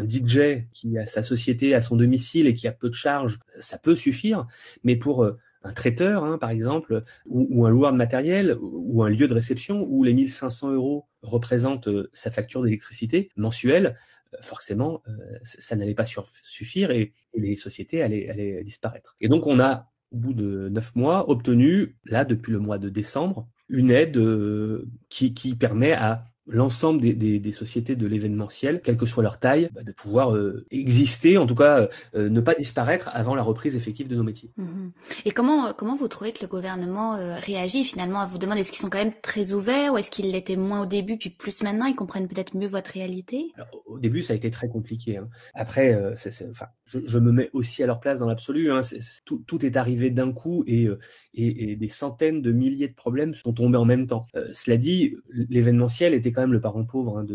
DJ 0.05 0.67
qui 0.73 0.97
a 0.97 1.05
sa 1.05 1.23
société 1.23 1.73
à 1.75 1.79
son 1.79 1.95
domicile 1.95 2.45
et 2.45 2.53
qui 2.53 2.67
a 2.67 2.73
peu 2.73 2.89
de 2.89 2.93
charges, 2.93 3.39
ça 3.59 3.77
peut 3.77 3.95
suffire. 3.95 4.47
Mais 4.83 4.97
pour 4.97 5.25
un 5.65 5.73
traiteur, 5.73 6.25
hein, 6.25 6.37
par 6.37 6.49
exemple, 6.49 7.03
ou, 7.25 7.65
un 7.65 7.69
loueur 7.69 7.93
de 7.93 7.97
matériel, 7.97 8.57
ou 8.61 9.01
un 9.03 9.09
lieu 9.09 9.29
de 9.29 9.33
réception, 9.33 9.85
où 9.89 10.03
les 10.03 10.13
1500 10.13 10.73
euros 10.73 11.07
représentent 11.21 11.89
sa 12.11 12.31
facture 12.31 12.63
d'électricité 12.63 13.29
mensuelle, 13.37 13.95
forcément, 14.41 15.01
euh, 15.07 15.37
ça 15.43 15.75
n'allait 15.75 15.95
pas 15.95 16.05
suffire 16.43 16.91
et, 16.91 17.13
les 17.33 17.55
sociétés 17.55 18.01
allaient, 18.01 18.63
disparaître. 18.63 19.15
Et 19.19 19.27
donc, 19.27 19.45
on 19.45 19.59
a, 19.59 19.91
au 20.11 20.17
bout 20.17 20.33
de 20.33 20.69
neuf 20.69 20.95
mois, 20.95 21.29
obtenu, 21.29 21.97
là, 22.05 22.23
depuis 22.23 22.51
le 22.51 22.59
mois 22.59 22.77
de 22.77 22.87
décembre, 22.89 23.49
une 23.67 23.91
aide 23.91 24.17
euh, 24.17 24.87
qui, 25.09 25.33
qui 25.33 25.55
permet 25.55 25.91
à 25.91 26.25
l'ensemble 26.47 27.01
des, 27.01 27.13
des, 27.13 27.39
des, 27.39 27.51
sociétés 27.51 27.95
de 27.95 28.05
l'événementiel, 28.05 28.81
quelle 28.81 28.97
que 28.97 29.05
soit 29.05 29.23
leur 29.23 29.39
taille, 29.39 29.69
bah, 29.73 29.83
de 29.83 29.91
pouvoir 29.91 30.35
euh, 30.35 30.65
exister, 30.69 31.37
en 31.37 31.47
tout 31.47 31.55
cas 31.55 31.89
euh, 32.15 32.29
ne 32.29 32.39
pas 32.39 32.53
disparaître 32.53 33.09
avant 33.13 33.35
la 33.35 33.41
reprise 33.41 33.75
effective 33.75 34.07
de 34.07 34.15
nos 34.15 34.23
métiers. 34.23 34.51
Mhm. 34.57 34.91
Et 35.25 35.31
comment 35.31 35.73
comment 35.73 35.95
vous 35.95 36.07
trouvez 36.07 36.33
que 36.33 36.41
le 36.41 36.47
gouvernement 36.47 37.15
euh, 37.15 37.37
réagit 37.39 37.83
finalement 37.83 38.19
à 38.19 38.27
vous 38.27 38.37
demander 38.37 38.61
Est-ce 38.61 38.71
qu'ils 38.71 38.81
sont 38.81 38.89
quand 38.89 38.99
même 38.99 39.13
très 39.21 39.51
ouverts 39.53 39.93
ou 39.93 39.97
est-ce 39.97 40.11
qu'ils 40.11 40.31
l'étaient 40.31 40.55
moins 40.55 40.81
au 40.81 40.85
début 40.85 41.17
puis 41.17 41.31
plus 41.31 41.63
maintenant 41.63 41.85
Ils 41.85 41.95
comprennent 41.95 42.27
peut-être 42.27 42.55
mieux 42.55 42.67
votre 42.67 42.91
réalité? 42.91 43.51
Alors, 43.55 43.69
Au 43.85 43.99
début, 43.99 44.21
ça 44.21 44.33
a 44.33 44.35
été 44.35 44.51
très 44.51 44.67
compliqué. 44.67 45.17
Hein. 45.17 45.29
Après, 45.53 45.95
enfin, 45.95 46.67
je, 46.85 46.99
je, 47.05 47.19
me 47.19 47.31
mets 47.31 47.49
aussi 47.53 47.81
à 47.81 47.87
leur 47.87 47.99
place 47.99 48.19
dans 48.19 48.27
l'absolu. 48.27 48.71
Hein. 48.71 48.81
tout, 49.25 49.43
tout, 49.47 49.65
est 49.65 49.77
arrivé 49.77 50.11
d'un 50.11 50.31
coup 50.31 50.63
et, 50.67 50.87
et, 51.33 51.71
et, 51.71 51.75
des 51.75 51.87
centaines 51.87 52.41
de 52.41 52.51
milliers 52.51 52.87
de 52.87 52.93
problèmes 52.93 53.33
sont 53.33 53.53
tombés 53.53 53.77
en 53.77 53.85
même 53.85 54.05
temps. 54.05 54.27
cela 54.51 54.77
dit, 54.77 55.15
l'événementiel 55.29 56.13
était 56.13 56.34
quand 56.35 56.41
même 56.41 56.53
le 56.53 56.61
parent 56.61 56.83
pauvre. 56.83 57.17
Hein, 57.17 57.25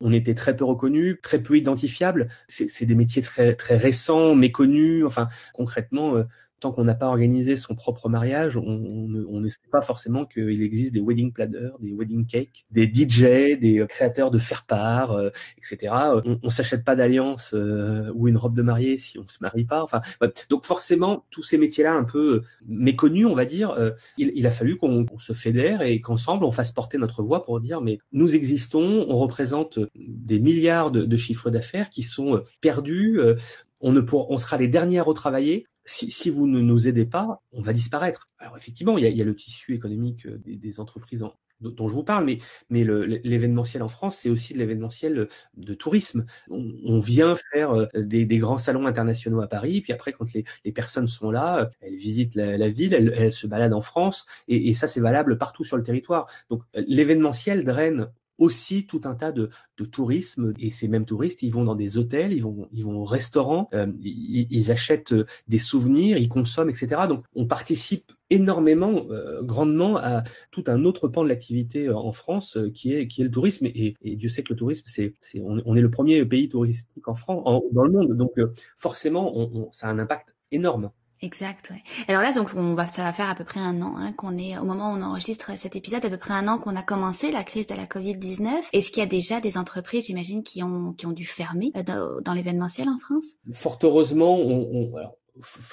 On 0.00 0.12
était 0.12 0.34
très 0.34 0.54
peu 0.56 0.64
reconnus, 0.64 1.18
très 1.22 1.42
peu 1.42 1.56
identifiables. 1.56 2.28
C'est 2.48 2.86
des 2.86 2.94
métiers 2.94 3.22
très, 3.22 3.54
très 3.54 3.76
récents, 3.76 4.34
méconnus. 4.34 5.04
Enfin, 5.04 5.28
concrètement, 5.54 6.16
euh, 6.16 6.24
tant 6.62 6.72
qu'on 6.72 6.84
n'a 6.84 6.94
pas 6.94 7.08
organisé 7.08 7.56
son 7.56 7.74
propre 7.74 8.08
mariage, 8.08 8.56
on, 8.56 8.62
ne, 8.64 9.48
sait 9.48 9.58
pas 9.70 9.82
forcément 9.82 10.24
qu'il 10.24 10.62
existe 10.62 10.92
des 10.92 11.00
wedding 11.00 11.32
planners, 11.32 11.72
des 11.80 11.92
wedding 11.92 12.26
cakes, 12.26 12.64
des 12.70 12.86
DJ, 12.86 13.58
des 13.58 13.84
créateurs 13.88 14.30
de 14.30 14.38
faire-part, 14.38 15.18
etc. 15.58 15.92
On, 16.24 16.38
on 16.42 16.48
s'achète 16.48 16.84
pas 16.84 16.94
d'alliance 16.94 17.52
ou 17.52 18.28
une 18.28 18.36
robe 18.36 18.56
de 18.56 18.62
mariée 18.62 18.96
si 18.98 19.18
on 19.18 19.26
se 19.28 19.38
marie 19.40 19.64
pas. 19.64 19.82
Enfin, 19.82 20.00
donc 20.48 20.64
forcément, 20.64 21.26
tous 21.30 21.42
ces 21.42 21.58
métiers-là 21.58 21.92
un 21.92 22.04
peu 22.04 22.42
méconnus, 22.66 23.26
on 23.26 23.34
va 23.34 23.44
dire, 23.44 23.76
il, 24.16 24.46
a 24.46 24.50
fallu 24.50 24.76
qu'on 24.76 25.06
se 25.18 25.32
fédère 25.32 25.82
et 25.82 26.00
qu'ensemble 26.00 26.44
on 26.44 26.50
fasse 26.50 26.72
porter 26.72 26.98
notre 26.98 27.22
voix 27.22 27.44
pour 27.44 27.60
dire 27.60 27.80
mais 27.80 27.98
nous 28.12 28.34
existons, 28.34 29.06
on 29.08 29.16
représente 29.16 29.78
des 29.94 30.38
milliards 30.38 30.90
de, 30.90 31.16
chiffres 31.16 31.50
d'affaires 31.50 31.90
qui 31.90 32.02
sont 32.02 32.36
euh, 32.36 32.44
perdus. 32.60 33.20
Euh, 33.20 33.36
on, 33.80 33.92
ne 33.92 34.00
on 34.12 34.38
sera 34.38 34.56
les 34.58 34.68
derniers 34.68 35.00
à 35.00 35.02
retravailler. 35.02 35.66
Si, 35.84 36.30
vous 36.30 36.46
ne 36.46 36.60
nous 36.60 36.86
aidez 36.86 37.06
pas, 37.06 37.42
on 37.52 37.60
va 37.60 37.72
disparaître. 37.72 38.28
Alors 38.38 38.56
effectivement, 38.56 38.98
il 38.98 39.04
y 39.04 39.20
a, 39.20 39.24
le 39.24 39.34
tissu 39.34 39.74
économique 39.74 40.26
euh, 40.26 40.38
des, 40.44 40.80
entreprises 40.80 41.24
dont 41.60 41.88
je 41.88 41.94
vous 41.94 42.02
parle, 42.02 42.24
mais, 42.24 42.38
l'événementiel 42.70 43.82
en 43.82 43.88
France, 43.88 44.18
c'est 44.18 44.30
aussi 44.30 44.52
de 44.52 44.58
l'événementiel 44.58 45.28
de 45.54 45.74
tourisme. 45.74 46.26
On, 46.50 46.98
vient 46.98 47.36
faire 47.52 47.86
des, 47.94 48.26
grands 48.38 48.58
salons 48.58 48.86
internationaux 48.86 49.40
à 49.40 49.46
Paris, 49.46 49.80
puis 49.80 49.92
après, 49.92 50.12
quand 50.12 50.26
les, 50.32 50.72
personnes 50.72 51.06
sont 51.06 51.30
là, 51.30 51.70
elles 51.80 51.94
visitent 51.94 52.34
la, 52.34 52.68
ville, 52.68 52.94
elles, 52.94 53.32
se 53.32 53.46
baladent 53.46 53.74
en 53.74 53.80
France, 53.80 54.26
et, 54.48 54.70
et 54.70 54.74
ça, 54.74 54.88
c'est 54.88 55.00
valable 55.00 55.38
partout 55.38 55.64
sur 55.64 55.76
le 55.76 55.84
territoire. 55.84 56.28
Donc 56.50 56.62
l'événementiel 56.74 57.64
draine 57.64 58.10
aussi 58.38 58.86
tout 58.86 59.02
un 59.04 59.14
tas 59.14 59.32
de, 59.32 59.50
de 59.78 59.84
tourisme. 59.84 60.52
Et 60.58 60.70
ces 60.70 60.88
mêmes 60.88 61.04
touristes 61.04 61.42
ils 61.42 61.52
vont 61.52 61.64
dans 61.64 61.74
des 61.74 61.98
hôtels 61.98 62.32
ils 62.32 62.42
vont 62.42 62.68
ils 62.72 62.84
vont 62.84 62.98
au 62.98 63.04
restaurant 63.04 63.68
euh, 63.74 63.86
ils, 64.00 64.70
achètent 64.70 65.12
euh, 65.12 65.26
des 65.48 65.58
souvenirs 65.58 66.18
ils 66.18 66.28
consomment 66.28 66.70
etc 66.70 67.02
donc 67.08 67.24
on 67.34 67.46
participe 67.46 68.12
énormément 68.30 69.02
euh, 69.10 69.42
grandement 69.42 69.96
à 69.96 70.22
tout 70.50 70.64
un 70.66 70.84
autre 70.84 71.08
pan 71.08 71.22
de 71.22 71.28
l'activité 71.28 71.90
en 71.90 72.12
France 72.12 72.58
qui 72.74 72.94
est 72.94 73.06
qui 73.06 73.20
est 73.20 73.24
le 73.24 73.30
tourisme. 73.30 73.66
Et, 73.66 73.94
et 74.02 74.16
Dieu 74.16 74.28
sait 74.28 74.42
que 74.42 74.52
le 74.52 74.58
tourisme 74.58 74.84
c'est 74.86 75.14
c'est 75.20 75.40
on, 75.40 75.74
est 75.74 75.80
le 75.80 75.90
premier 75.90 76.24
pays 76.24 76.48
touristique 76.48 77.08
en 77.08 77.14
France 77.14 77.44
dans 77.72 77.84
le 77.84 77.90
monde. 77.90 78.16
Donc 78.16 78.32
forcément 78.76 79.36
on, 79.36 79.70
ça 79.70 79.88
a 79.88 79.90
un 79.90 79.98
impact 79.98 80.34
énorme 80.50 80.90
Exact. 81.22 81.70
Ouais. 81.70 81.82
Alors 82.08 82.20
là, 82.20 82.32
donc, 82.32 82.50
on 82.56 82.74
va, 82.74 82.88
ça 82.88 83.04
va 83.04 83.12
faire 83.12 83.30
à 83.30 83.36
peu 83.36 83.44
près 83.44 83.60
un 83.60 83.80
an 83.80 83.94
hein, 83.96 84.12
qu'on 84.12 84.36
est 84.36 84.58
au 84.58 84.64
moment 84.64 84.92
où 84.92 84.96
on 84.96 85.02
enregistre 85.02 85.52
cet 85.56 85.76
épisode, 85.76 86.04
à 86.04 86.10
peu 86.10 86.16
près 86.16 86.34
un 86.34 86.48
an 86.48 86.58
qu'on 86.58 86.74
a 86.74 86.82
commencé 86.82 87.30
la 87.30 87.44
crise 87.44 87.68
de 87.68 87.76
la 87.76 87.86
Covid 87.86 88.16
19. 88.16 88.70
Est-ce 88.72 88.90
qu'il 88.90 89.02
y 89.02 89.06
a 89.06 89.08
déjà 89.08 89.40
des 89.40 89.56
entreprises, 89.56 90.06
j'imagine, 90.06 90.42
qui 90.42 90.64
ont 90.64 90.92
qui 90.94 91.06
ont 91.06 91.12
dû 91.12 91.24
fermer 91.24 91.72
euh, 91.76 92.20
dans, 92.20 92.34
l'événementiel 92.34 92.88
en 92.88 92.98
France? 92.98 93.26
Fort 93.52 93.78
heureusement, 93.84 94.36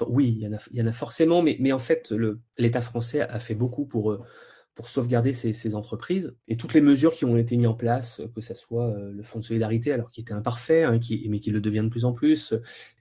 oui, 0.08 0.36
il 0.38 0.44
y 0.44 0.48
en 0.48 0.54
a, 0.54 0.60
il 0.72 0.80
y 0.80 0.82
en 0.84 0.88
a 0.88 0.94
forcément, 0.94 1.42
mais 1.42 1.72
en 1.72 1.80
fait, 1.80 2.14
l'État 2.58 2.82
français 2.82 3.22
a 3.22 3.40
fait 3.40 3.56
beaucoup 3.56 3.86
pour 3.86 4.12
euh, 4.12 4.22
pour 4.80 4.88
sauvegarder 4.88 5.34
ces, 5.34 5.76
entreprises. 5.76 6.34
Et 6.48 6.56
toutes 6.56 6.74
les 6.74 6.80
mesures 6.80 7.14
qui 7.14 7.26
ont 7.26 7.36
été 7.36 7.58
mises 7.58 7.68
en 7.68 7.74
place, 7.74 8.22
que 8.34 8.40
ce 8.40 8.54
soit 8.54 8.88
euh, 8.88 9.12
le 9.12 9.24
fonds 9.24 9.40
de 9.40 9.44
solidarité, 9.44 9.92
alors 9.92 10.10
qui 10.10 10.22
était 10.22 10.32
imparfait, 10.32 10.84
hein, 10.84 11.00
qui, 11.00 11.28
mais 11.30 11.42
qui 11.42 11.52
le 11.52 11.60
devient 11.60 11.82
de 11.82 11.90
plus 11.90 12.06
en 12.06 12.14
plus, 12.14 12.54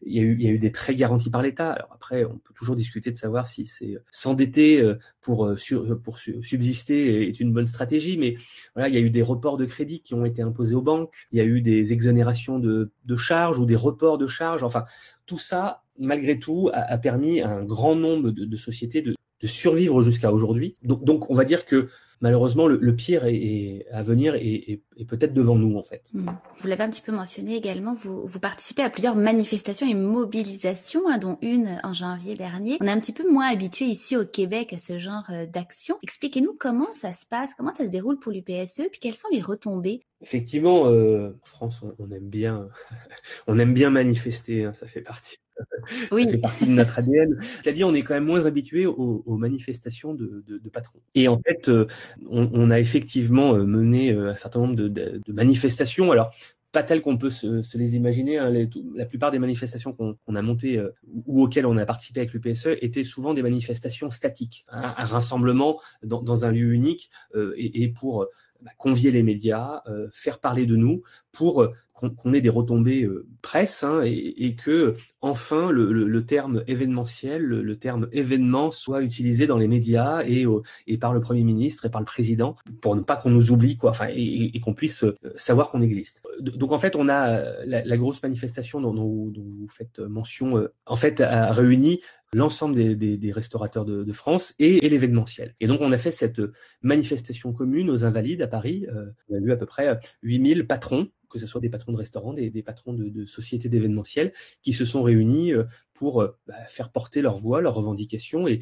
il 0.02 0.12
y 0.12 0.18
a 0.18 0.22
eu, 0.22 0.34
il 0.34 0.42
y 0.42 0.48
a 0.48 0.50
eu 0.50 0.58
des 0.58 0.70
prêts 0.70 0.96
garantis 0.96 1.30
par 1.30 1.40
l'État. 1.40 1.70
Alors 1.70 1.90
après, 1.92 2.24
on 2.24 2.36
peut 2.36 2.52
toujours 2.52 2.74
discuter 2.74 3.12
de 3.12 3.16
savoir 3.16 3.46
si 3.46 3.64
c'est 3.64 3.94
euh, 3.94 4.02
s'endetter 4.10 4.80
euh, 4.80 4.96
pour, 5.20 5.54
pour 6.02 6.18
subsister 6.18 7.28
est 7.28 7.38
une 7.38 7.52
bonne 7.52 7.66
stratégie, 7.66 8.18
mais 8.18 8.34
voilà, 8.74 8.88
il 8.88 8.94
y 8.96 8.98
a 8.98 9.00
eu 9.00 9.10
des 9.10 9.22
reports 9.22 9.56
de 9.56 9.64
crédit 9.64 10.00
qui 10.00 10.14
ont 10.14 10.24
été 10.24 10.42
imposés 10.42 10.74
aux 10.74 10.82
banques, 10.82 11.12
il 11.30 11.38
y 11.38 11.40
a 11.40 11.44
eu 11.44 11.60
des 11.60 11.92
exonérations 11.92 12.58
de, 12.58 12.90
de 13.04 13.16
charges 13.16 13.60
ou 13.60 13.66
des 13.66 13.76
reports 13.76 14.18
de 14.18 14.26
charges. 14.26 14.64
Enfin, 14.64 14.84
tout 15.26 15.38
ça, 15.38 15.84
malgré 15.96 16.40
tout, 16.40 16.70
a, 16.72 16.98
permis 16.98 17.40
à 17.40 17.50
un 17.50 17.64
grand 17.64 17.94
nombre 17.94 18.32
de, 18.32 18.46
de 18.46 18.56
sociétés 18.56 19.00
de, 19.00 19.14
de 19.40 19.46
survivre 19.46 20.02
jusqu'à 20.02 20.32
aujourd'hui. 20.32 20.76
Donc, 20.82 21.04
donc, 21.04 21.30
on 21.30 21.34
va 21.34 21.44
dire 21.44 21.64
que 21.64 21.88
malheureusement, 22.20 22.66
le, 22.66 22.96
pire 22.96 23.24
est, 23.26 23.86
à 23.92 24.02
venir 24.02 24.34
et, 24.34 24.82
peut-être 25.06 25.32
devant 25.32 25.56
nous, 25.56 25.76
en 25.76 25.82
fait. 25.82 26.04
Hmm. 26.12 26.26
Vous 26.60 26.66
l'avez 26.66 26.82
un 26.82 26.90
petit 26.90 27.02
peu 27.02 27.12
mentionné 27.12 27.56
également, 27.56 27.94
vous, 27.94 28.26
vous 28.26 28.40
participez 28.40 28.82
à 28.82 28.90
plusieurs 28.90 29.14
manifestations 29.14 29.86
et 29.86 29.94
mobilisations, 29.94 31.08
hein, 31.08 31.18
dont 31.18 31.38
une 31.40 31.80
en 31.84 31.92
janvier 31.92 32.34
dernier. 32.34 32.78
On 32.80 32.86
est 32.86 32.90
un 32.90 33.00
petit 33.00 33.12
peu 33.12 33.30
moins 33.30 33.48
habitué 33.48 33.84
ici 33.86 34.16
au 34.16 34.24
Québec 34.24 34.72
à 34.72 34.78
ce 34.78 34.98
genre 34.98 35.24
euh, 35.30 35.46
d'action. 35.46 35.96
Expliquez-nous 36.02 36.56
comment 36.58 36.92
ça 36.94 37.12
se 37.12 37.26
passe, 37.26 37.54
comment 37.54 37.72
ça 37.72 37.84
se 37.84 37.90
déroule 37.90 38.18
pour 38.18 38.32
l'UPSE, 38.32 38.88
puis 38.90 39.00
quelles 39.00 39.14
sont 39.14 39.28
les 39.32 39.40
retombées? 39.40 40.02
Effectivement, 40.20 40.86
euh, 40.86 41.30
en 41.30 41.46
France, 41.46 41.82
on, 41.98 42.10
aime 42.10 42.28
bien, 42.28 42.68
on 43.46 43.58
aime 43.58 43.72
bien 43.72 43.90
manifester, 43.90 44.64
hein, 44.64 44.72
ça 44.72 44.88
fait 44.88 45.00
partie 45.00 45.38
oui. 46.12 46.24
ça 46.24 46.30
fait 46.30 46.38
partie 46.38 46.66
de 46.66 46.70
notre 46.70 46.98
ADN. 46.98 47.38
C'est-à-dire, 47.40 47.88
on 47.88 47.94
est 47.94 48.02
quand 48.02 48.14
même 48.14 48.24
moins 48.24 48.46
habitué 48.46 48.86
aux, 48.86 49.36
manifestations 49.36 50.14
de, 50.14 50.60
patrons. 50.72 51.00
Et 51.14 51.28
en 51.28 51.40
fait, 51.40 51.68
euh, 51.68 51.86
on, 52.28 52.70
a 52.70 52.78
effectivement 52.78 53.54
euh, 53.54 53.64
mené 53.64 54.12
euh, 54.12 54.30
un 54.30 54.36
certain 54.36 54.60
nombre 54.60 54.74
de, 54.74 55.22
manifestations. 55.28 56.12
Alors, 56.12 56.30
pas 56.72 56.82
telles 56.82 57.00
qu'on 57.00 57.16
peut 57.16 57.30
se, 57.30 57.78
les 57.78 57.96
imaginer. 57.96 58.38
Hein. 58.38 58.52
la 58.94 59.06
plupart 59.06 59.30
des 59.30 59.38
manifestations 59.38 59.92
qu'on 59.92 60.34
a 60.34 60.42
montées 60.42 60.82
ou 61.26 61.42
auxquelles 61.42 61.64
on 61.64 61.78
a 61.78 61.86
participé 61.86 62.20
avec 62.20 62.34
l'UPSE 62.34 62.68
étaient 62.82 63.04
souvent 63.04 63.32
des 63.32 63.42
manifestations 63.42 64.10
statiques, 64.10 64.66
un, 64.68 64.90
rassemblement 64.90 65.80
dans, 66.02 66.44
un 66.44 66.52
lieu 66.52 66.74
unique 66.74 67.10
et, 67.56 67.88
pour 67.88 68.26
bah, 68.62 68.70
convier 68.76 69.10
les 69.10 69.22
médias, 69.22 69.82
faire 70.12 70.38
parler 70.38 70.66
de 70.66 70.76
nous, 70.76 71.02
pour 71.32 71.68
qu'on 71.98 72.32
ait 72.32 72.40
des 72.40 72.48
retombées 72.48 73.02
euh, 73.02 73.26
presse 73.42 73.82
hein, 73.82 74.02
et, 74.04 74.54
que 74.54 74.94
enfin 75.20 75.70
le, 75.70 76.24
terme 76.24 76.62
événementiel, 76.66 77.42
le, 77.42 77.76
terme 77.76 78.08
événement 78.12 78.70
soit 78.70 79.02
utilisé 79.02 79.46
dans 79.46 79.58
les 79.58 79.68
médias 79.68 80.22
et, 80.24 80.46
et 80.86 80.98
par 80.98 81.12
le 81.12 81.20
premier 81.20 81.42
ministre 81.42 81.86
et 81.86 81.90
par 81.90 82.00
le 82.00 82.04
président 82.04 82.56
pour 82.80 82.94
ne 82.94 83.00
pas 83.00 83.16
qu'on 83.16 83.30
nous 83.30 83.50
oublie 83.50 83.76
quoi, 83.76 83.90
enfin 83.90 84.06
et, 84.10 84.60
qu'on 84.60 84.74
puisse 84.74 85.04
euh, 85.04 85.16
savoir 85.34 85.68
qu'on 85.68 85.82
existe. 85.82 86.22
Donc 86.40 86.72
en 86.72 86.78
fait 86.78 86.94
on 86.94 87.08
a 87.08 87.30
euh, 87.30 87.62
la, 87.64 87.96
grosse 87.96 88.22
manifestation 88.22 88.80
dont, 88.80 88.92
vous 88.92 89.68
faites 89.68 89.98
mention 89.98 90.68
en 90.86 90.96
fait 90.96 91.20
a 91.20 91.52
réuni 91.52 92.00
l'ensemble 92.34 92.96
des, 92.96 93.32
restaurateurs 93.32 93.84
de, 93.84 94.12
France 94.12 94.54
et, 94.58 94.80
l'événementiel. 94.88 95.54
Et 95.60 95.66
donc 95.66 95.80
on 95.80 95.92
a 95.92 95.98
fait 95.98 96.10
cette 96.10 96.40
manifestation 96.82 97.52
commune 97.52 97.90
aux 97.90 98.04
Invalides 98.04 98.42
à 98.42 98.48
Paris. 98.48 98.86
on 99.28 99.34
a 99.34 99.38
eu 99.38 99.52
à 99.52 99.56
peu 99.56 99.66
près 99.66 99.98
8000 100.22 100.66
patrons 100.66 101.08
que 101.28 101.38
ce 101.38 101.46
soit 101.46 101.60
des 101.60 101.68
patrons 101.68 101.92
de 101.92 101.96
restaurants, 101.96 102.32
des, 102.32 102.62
patrons 102.62 102.94
de, 102.94 103.24
sociétés 103.26 103.68
d'événementiel, 103.68 104.32
qui 104.62 104.72
se 104.72 104.84
sont 104.84 105.02
réunis 105.02 105.52
euh, 105.52 105.64
pour 105.94 106.22
euh, 106.22 106.36
bah, 106.46 106.54
faire 106.66 106.90
porter 106.90 107.22
leur 107.22 107.38
voix, 107.38 107.60
leurs 107.60 107.74
revendications 107.74 108.46
et, 108.48 108.60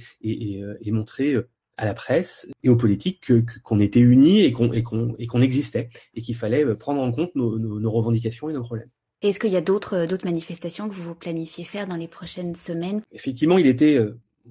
euh, 0.63 0.77
montrer 0.87 1.37
à 1.77 1.85
la 1.85 1.95
presse 1.95 2.49
et 2.63 2.71
aux 2.71 2.77
politiques 2.77 3.31
qu'on 3.63 3.81
était 3.81 4.01
unis 4.01 4.41
et 4.41 4.53
qu'on 4.53 5.43
existait 5.43 5.91
et 6.15 6.23
qu'il 6.23 6.35
fallait 6.35 6.75
prendre 6.75 7.03
en 7.03 7.13
compte 7.13 7.35
nos, 7.35 7.91
revendications 7.91 8.49
et 8.49 8.55
nos 8.55 8.63
problèmes. 8.63 8.89
Est-ce 9.23 9.41
qu'il 9.41 9.53
y 9.53 9.57
a 9.57 9.61
d'autres 9.61 10.07
manifestations 10.25 10.89
que 10.89 10.95
vous 10.95 11.15
planifiez 11.15 11.65
faire 11.65 11.87
dans 11.87 11.97
les 11.97 12.09
prochaines 12.09 12.55
semaines? 12.55 13.03
Effectivement, 13.13 13.59
il 13.59 13.67
était, 13.67 13.99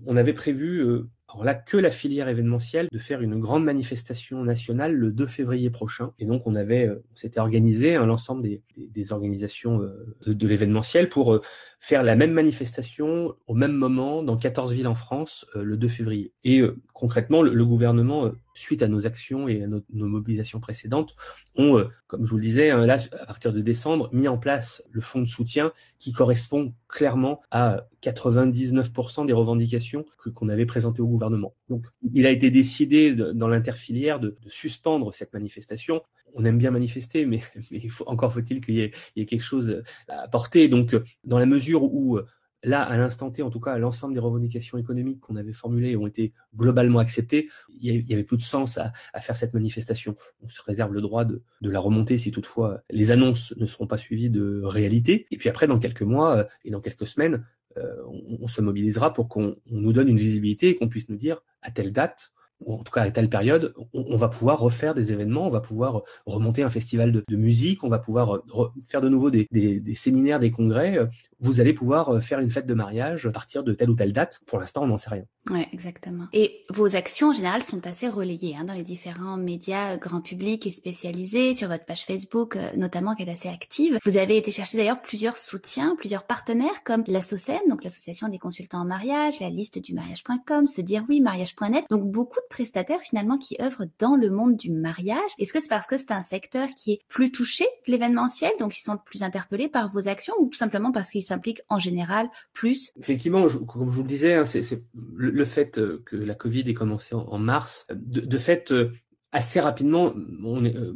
on 0.05 0.17
avait 0.17 0.33
prévu 0.33 1.05
alors 1.35 1.43
là, 1.43 1.55
que 1.55 1.75
la 1.75 1.91
filière 1.91 2.29
événementielle, 2.29 2.87
de 2.91 2.97
faire 2.97 3.21
une 3.21 3.39
grande 3.39 3.63
manifestation 3.63 4.43
nationale 4.43 4.93
le 4.93 5.11
2 5.11 5.27
février 5.27 5.69
prochain. 5.69 6.13
Et 6.19 6.25
donc, 6.25 6.43
on 6.45 6.55
avait, 6.55 6.87
euh, 6.87 7.03
s'était 7.13 7.39
organisé 7.39 7.95
hein, 7.95 8.05
l'ensemble 8.05 8.41
des, 8.41 8.61
des, 8.77 9.11
organisations 9.11 9.81
euh, 9.81 10.15
de, 10.25 10.47
l'événementiel 10.47 11.09
pour 11.09 11.33
euh, 11.33 11.41
faire 11.79 12.03
la 12.03 12.15
même 12.15 12.31
manifestation 12.31 13.35
au 13.47 13.53
même 13.53 13.73
moment 13.73 14.23
dans 14.23 14.37
14 14.37 14.71
villes 14.71 14.87
en 14.87 14.95
France 14.95 15.45
le 15.55 15.75
2 15.77 15.87
février. 15.87 16.31
Et 16.43 16.61
concrètement, 16.93 17.41
le, 17.41 17.65
gouvernement, 17.65 18.31
suite 18.55 18.81
à 18.81 18.87
nos 18.87 19.05
actions 19.05 19.47
et 19.47 19.63
à 19.63 19.67
nos, 19.67 19.83
mobilisations 19.89 20.59
précédentes, 20.59 21.15
ont, 21.55 21.85
comme 22.07 22.25
je 22.25 22.31
vous 22.31 22.37
le 22.37 22.41
disais, 22.41 22.71
hein, 22.71 22.85
là, 22.85 22.97
à 23.19 23.25
partir 23.25 23.53
de 23.53 23.61
décembre, 23.61 24.09
mis 24.13 24.27
en 24.27 24.37
place 24.37 24.83
le 24.91 25.01
fonds 25.01 25.21
de 25.21 25.27
soutien 25.27 25.71
qui 25.99 26.13
correspond 26.13 26.73
clairement 26.87 27.41
à 27.51 27.87
99% 28.01 29.25
des 29.25 29.33
revendications 29.33 30.05
que, 30.23 30.29
qu'on 30.29 30.49
avait 30.49 30.65
présentées 30.65 31.01
au 31.01 31.07
gouvernement. 31.07 31.53
Donc, 31.69 31.85
il 32.13 32.25
a 32.25 32.31
été 32.31 32.49
décidé 32.49 33.13
dans 33.13 33.47
l'interfilière 33.47 34.19
de, 34.19 34.37
suspendre 34.47 35.13
cette 35.13 35.33
manifestation. 35.33 36.01
On 36.33 36.45
aime 36.45 36.57
bien 36.57 36.71
manifester, 36.71 37.25
mais, 37.25 37.41
encore 38.05 38.33
faut-il 38.33 38.61
qu'il 38.61 38.75
y 38.75 38.91
y 39.15 39.21
ait 39.21 39.25
quelque 39.25 39.43
chose 39.43 39.81
à 40.07 40.21
apporter. 40.21 40.69
Donc, 40.69 40.95
dans 41.23 41.37
la 41.39 41.45
mesure 41.45 41.83
où 41.83 42.19
Là, 42.65 42.81
à 42.81 42.97
l'instant 42.97 43.29
T, 43.29 43.43
en 43.43 43.51
tout 43.51 43.59
cas, 43.59 43.77
l'ensemble 43.77 44.15
des 44.15 44.19
revendications 44.19 44.79
économiques 44.79 45.19
qu'on 45.19 45.35
avait 45.35 45.53
formulées 45.53 45.95
ont 45.95 46.07
été 46.07 46.33
globalement 46.57 46.97
acceptées. 46.97 47.47
Il 47.79 48.09
y 48.09 48.13
avait 48.13 48.23
plus 48.23 48.37
de 48.37 48.41
sens 48.41 48.79
à, 48.79 48.91
faire 49.21 49.37
cette 49.37 49.53
manifestation. 49.53 50.15
On 50.41 50.49
se 50.49 50.63
réserve 50.63 50.91
le 50.91 51.01
droit 51.01 51.25
de, 51.25 51.43
la 51.61 51.79
remonter 51.79 52.17
si 52.17 52.31
toutefois 52.31 52.81
les 52.89 53.11
annonces 53.11 53.53
ne 53.57 53.67
seront 53.67 53.85
pas 53.85 53.97
suivies 53.97 54.31
de 54.31 54.63
réalité. 54.63 55.27
Et 55.29 55.37
puis 55.37 55.47
après, 55.47 55.67
dans 55.67 55.77
quelques 55.77 56.01
mois 56.01 56.37
euh, 56.37 56.43
et 56.63 56.71
dans 56.71 56.81
quelques 56.81 57.05
semaines, 57.05 57.45
euh, 57.77 57.95
on, 58.41 58.47
se 58.47 58.61
mobilisera 58.61 59.13
pour 59.13 59.27
qu'on 59.27 59.57
nous 59.69 59.93
donne 59.93 60.07
une 60.07 60.17
visibilité 60.17 60.69
et 60.69 60.75
qu'on 60.75 60.87
puisse 60.87 61.09
nous 61.09 61.17
dire 61.17 61.43
à 61.61 61.69
telle 61.69 61.91
date, 61.91 62.31
ou 62.61 62.73
en 62.73 62.83
tout 62.83 62.91
cas 62.91 63.01
à 63.01 63.11
telle 63.11 63.29
période, 63.29 63.73
on, 63.93 64.15
va 64.15 64.29
pouvoir 64.29 64.59
refaire 64.59 64.93
des 64.93 65.11
événements, 65.11 65.45
on 65.45 65.51
va 65.51 65.59
pouvoir 65.59 66.03
remonter 66.25 66.63
un 66.63 66.69
festival 66.69 67.11
de, 67.11 67.35
musique, 67.35 67.83
on 67.83 67.89
va 67.89 67.99
pouvoir 67.99 68.41
faire 68.87 69.01
de 69.01 69.09
nouveau 69.09 69.29
des, 69.29 69.47
séminaires, 69.93 70.39
des 70.39 70.51
congrès, 70.51 70.99
vous 71.39 71.59
allez 71.61 71.73
pouvoir 71.73 72.21
faire 72.23 72.39
une 72.39 72.49
fête 72.49 72.67
de 72.67 72.73
mariage 72.73 73.25
à 73.25 73.31
partir 73.31 73.63
de 73.63 73.73
telle 73.73 73.89
ou 73.89 73.95
telle 73.95 74.13
date. 74.13 74.41
Pour 74.45 74.59
l'instant, 74.59 74.83
on 74.83 74.87
n'en 74.87 74.97
sait 74.97 75.09
rien. 75.09 75.23
Ouais, 75.49 75.67
exactement. 75.73 76.25
Et 76.33 76.63
vos 76.69 76.95
actions 76.95 77.29
en 77.29 77.33
général 77.33 77.61
sont 77.61 77.85
assez 77.85 78.07
relayées 78.07 78.55
hein, 78.57 78.63
dans 78.63 78.73
les 78.73 78.83
différents 78.83 79.37
médias 79.37 79.97
grand 79.97 80.21
public 80.21 80.65
et 80.65 80.71
spécialisés, 80.71 81.53
sur 81.53 81.67
votre 81.67 81.85
page 81.85 82.05
Facebook 82.05 82.57
notamment 82.75 83.15
qui 83.15 83.23
est 83.23 83.31
assez 83.31 83.49
active. 83.49 83.99
Vous 84.05 84.17
avez 84.17 84.37
été 84.37 84.51
chercher 84.51 84.77
d'ailleurs 84.77 85.01
plusieurs 85.01 85.37
soutiens, 85.37 85.95
plusieurs 85.97 86.23
partenaires 86.23 86.83
comme 86.83 87.03
l'ASSOCEM, 87.07 87.61
donc 87.69 87.83
l'association 87.83 88.27
des 88.27 88.39
consultants 88.39 88.79
en 88.79 88.85
mariage, 88.85 89.39
la 89.39 89.49
liste 89.49 89.79
du 89.79 89.93
mariage.com, 89.93 90.67
se 90.67 90.81
dire 90.81 91.03
oui 91.09 91.21
mariage.net. 91.21 91.85
Donc 91.89 92.09
beaucoup 92.09 92.39
de 92.39 92.47
prestataires 92.49 93.01
finalement 93.01 93.37
qui 93.37 93.57
œuvrent 93.61 93.85
dans 93.99 94.15
le 94.15 94.29
monde 94.29 94.55
du 94.55 94.71
mariage. 94.71 95.29
Est-ce 95.39 95.53
que 95.53 95.59
c'est 95.59 95.69
parce 95.69 95.87
que 95.87 95.97
c'est 95.97 96.11
un 96.11 96.23
secteur 96.23 96.69
qui 96.75 96.93
est 96.93 96.99
plus 97.07 97.31
touché 97.31 97.65
l'événementiel, 97.87 98.51
donc 98.59 98.77
ils 98.77 98.81
sont 98.81 98.97
plus 98.97 99.23
interpellés 99.23 99.67
par 99.67 99.91
vos 99.91 100.07
actions 100.07 100.33
ou 100.39 100.47
tout 100.47 100.57
simplement 100.57 100.91
parce 100.91 101.11
qu'ils 101.11 101.23
s'impliquent 101.25 101.61
en 101.69 101.79
général 101.79 102.29
plus 102.53 102.91
Effectivement, 102.99 103.47
comme 103.67 103.89
je 103.89 103.95
vous 103.95 104.03
le 104.03 104.07
disais, 104.07 104.33
hein, 104.33 104.45
c'est 104.45 104.83
le, 105.15 105.45
fait 105.45 105.77
euh, 105.77 106.01
que 106.05 106.15
la 106.15 106.35
Covid 106.35 106.61
ait 106.61 106.73
commencé 106.73 107.15
en, 107.15 107.37
mars, 107.37 107.87
de, 107.93 108.21
de 108.21 108.37
fait, 108.37 108.71
euh, 108.71 108.91
assez 109.35 109.59
rapidement, 109.59 110.13
euh, 110.15 110.93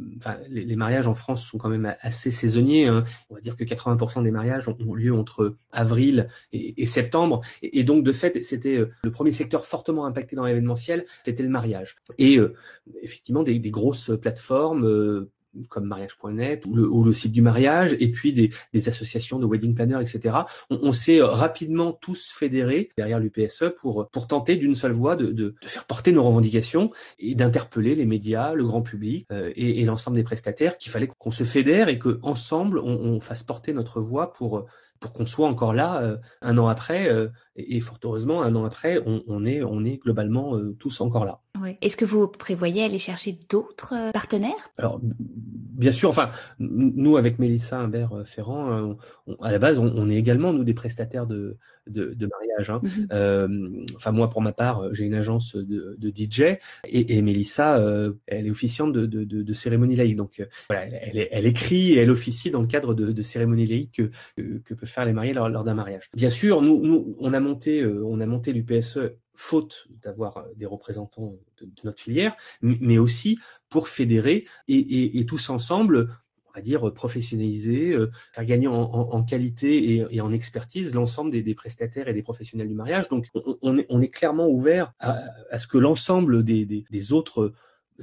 les, 0.48 0.74
mariages 0.74 1.06
en 1.06 1.14
France 1.14 1.44
sont 1.44 1.58
quand 1.58 1.68
même 1.68 1.94
assez 2.00 2.30
saisonniers. 2.30 2.86
Hein. 2.86 3.04
On 3.28 3.34
va 3.34 3.40
dire 3.42 3.54
que 3.54 3.64
80% 3.64 4.22
des 4.22 4.30
mariages 4.30 4.66
ont, 4.66 4.94
lieu 4.94 5.14
entre 5.14 5.56
avril 5.72 6.26
et, 6.52 6.86
septembre. 6.86 7.42
Et, 7.62 7.84
donc, 7.84 8.02
de 8.02 8.12
fait, 8.12 8.42
c'était 8.42 8.78
euh, 8.78 8.90
le 9.04 9.10
premier 9.10 9.34
secteur 9.34 9.66
fortement 9.66 10.06
impacté 10.06 10.36
dans 10.36 10.46
l'événementiel, 10.46 11.04
c'était 11.22 11.42
le 11.42 11.50
mariage. 11.50 11.96
Et 12.16 12.38
euh, 12.38 12.54
effectivement, 13.02 13.42
des, 13.42 13.60
grosses 13.70 14.10
plateformes 14.18 15.28
comme 15.68 15.86
mariage.net 15.86 16.64
ou 16.66 17.04
le, 17.04 17.14
site 17.14 17.32
du 17.32 17.42
mariage, 17.42 17.96
et 17.98 18.10
puis 18.10 18.32
des, 18.32 18.88
associations 18.88 19.38
de 19.38 19.46
wedding 19.46 19.74
planners, 19.74 20.00
etc. 20.00 20.36
On, 20.70 20.92
s'est 20.92 21.20
rapidement 21.22 21.92
tous 21.92 22.32
fédérés 22.32 22.90
derrière 22.96 23.20
l'UPSE 23.20 23.64
pour, 23.78 24.08
pour 24.10 24.26
tenter 24.26 24.56
d'une 24.56 24.74
seule 24.74 24.92
voix 24.92 25.16
de, 25.16 25.54
faire 25.62 25.84
porter 25.84 26.12
nos 26.12 26.22
revendications 26.22 26.90
et 27.18 27.34
d'interpeller 27.34 27.94
les 27.94 28.06
médias, 28.06 28.54
le 28.54 28.64
grand 28.64 28.82
public 28.82 29.26
euh, 29.32 29.52
et, 29.56 29.84
l'ensemble 29.84 30.16
des 30.16 30.22
prestataires 30.22 30.78
qu'il 30.78 30.92
fallait 30.92 31.08
qu'on 31.18 31.30
se 31.30 31.44
fédère 31.44 31.88
et 31.88 31.98
que 31.98 32.18
ensemble 32.22 32.78
on, 32.78 33.20
fasse 33.20 33.42
porter 33.42 33.72
notre 33.72 34.00
voix 34.00 34.32
pour 34.32 34.66
qu'on 35.08 35.26
soit 35.26 35.48
encore 35.48 35.72
là 35.72 36.02
euh, 36.02 36.16
un 36.42 36.58
an 36.58 36.68
après 36.68 37.08
euh, 37.08 37.28
et, 37.68 37.80
fort 37.80 37.98
heureusement 38.04 38.42
un 38.42 38.54
an 38.54 38.64
après 38.64 39.00
on, 39.06 39.22
on 39.26 39.44
est 39.44 39.62
on 39.62 39.84
est 39.84 39.96
globalement 39.96 40.58
tous 40.78 41.00
encore 41.00 41.24
là. 41.24 41.40
Est-ce 41.82 41.96
que 41.96 42.04
vous 42.04 42.28
prévoyez 42.28 42.84
aller 42.84 42.98
chercher 42.98 43.36
d'autres 43.48 43.94
euh, 43.94 44.10
partenaires? 44.12 44.70
Alors, 44.78 45.00
bien 45.02 45.92
sûr, 45.92 46.08
enfin, 46.08 46.30
nous, 46.58 47.16
avec 47.16 47.38
Mélissa 47.38 47.78
Imbert-Ferrand, 47.78 48.72
euh, 48.72 48.94
à 49.42 49.50
la 49.50 49.58
base, 49.58 49.78
on, 49.78 50.08
est 50.08 50.16
également, 50.16 50.52
nous, 50.52 50.64
des 50.64 50.74
prestataires 50.74 51.26
de, 51.26 51.56
de, 51.86 52.14
de 52.14 52.26
mariage. 52.26 52.70
Hein. 52.70 52.80
Mhm. 52.82 53.08
euh, 53.12 53.84
enfin, 53.96 54.12
moi, 54.12 54.30
pour 54.30 54.42
ma 54.42 54.52
part, 54.52 54.94
j'ai 54.94 55.04
une 55.04 55.14
agence 55.14 55.56
de, 55.56 55.96
de 55.98 56.08
DJ 56.10 56.58
et, 56.86 57.16
et 57.16 57.22
Mélissa, 57.22 57.78
euh, 57.78 58.12
elle 58.26 58.46
est 58.46 58.50
officiante 58.50 58.92
de, 58.92 59.06
de, 59.06 59.24
de, 59.24 59.52
cérémonie 59.52 59.96
laïque. 59.96 60.16
Donc, 60.16 60.46
voilà, 60.68 60.86
elle, 60.86 61.28
elle, 61.30 61.46
écrit 61.46 61.92
et 61.92 61.98
elle 61.98 62.10
officie 62.10 62.50
dans 62.50 62.60
le 62.60 62.66
cadre 62.66 62.94
de, 62.94 63.12
de 63.12 63.22
cérémonie 63.22 63.66
laïque 63.66 63.92
que, 63.96 64.10
que, 64.36 64.58
que 64.58 64.74
peuvent 64.74 64.88
faire 64.88 65.04
les 65.04 65.12
mariés 65.12 65.32
lors, 65.32 65.48
lors 65.48 65.64
d'un 65.64 65.74
mariage. 65.74 66.10
Bien 66.14 66.30
sûr, 66.30 66.62
nous, 66.62 66.80
nous, 66.84 67.16
on 67.18 67.32
a 67.32 67.40
monté, 67.50 67.84
on 67.86 68.20
a 68.20 68.26
monté 68.26 68.52
l'UPSE 68.52 68.98
faute 69.40 69.88
d'avoir 70.02 70.36
euh, 70.36 70.42
des 70.56 70.66
représentants 70.66 71.32
de, 71.60 71.68
notre 71.84 72.00
filière, 72.00 72.36
mais 72.62 72.98
aussi 72.98 73.38
pour 73.68 73.88
fédérer 73.88 74.46
et, 74.68 75.26
tous 75.26 75.50
ensemble 75.50 76.10
on 76.46 76.52
va 76.58 76.62
dire 76.62 76.92
professionnaliser, 76.92 77.92
euh, 77.92 78.10
faire 78.32 78.44
gagner 78.44 78.66
en, 78.66 79.22
qualité 79.22 80.06
et, 80.10 80.20
en 80.20 80.32
expertise 80.32 80.94
l'ensemble 80.94 81.30
des, 81.30 81.54
prestataires 81.54 82.08
et 82.08 82.12
des 82.12 82.22
professionnels 82.22 82.68
du 82.68 82.74
mariage. 82.74 83.08
Donc 83.08 83.28
on, 83.62 83.78
est, 83.78 84.08
clairement 84.08 84.48
ouvert 84.48 84.92
à, 84.98 85.58
ce 85.58 85.66
que 85.66 85.78
l'ensemble 85.78 86.42
des, 86.42 87.12
autres 87.12 87.52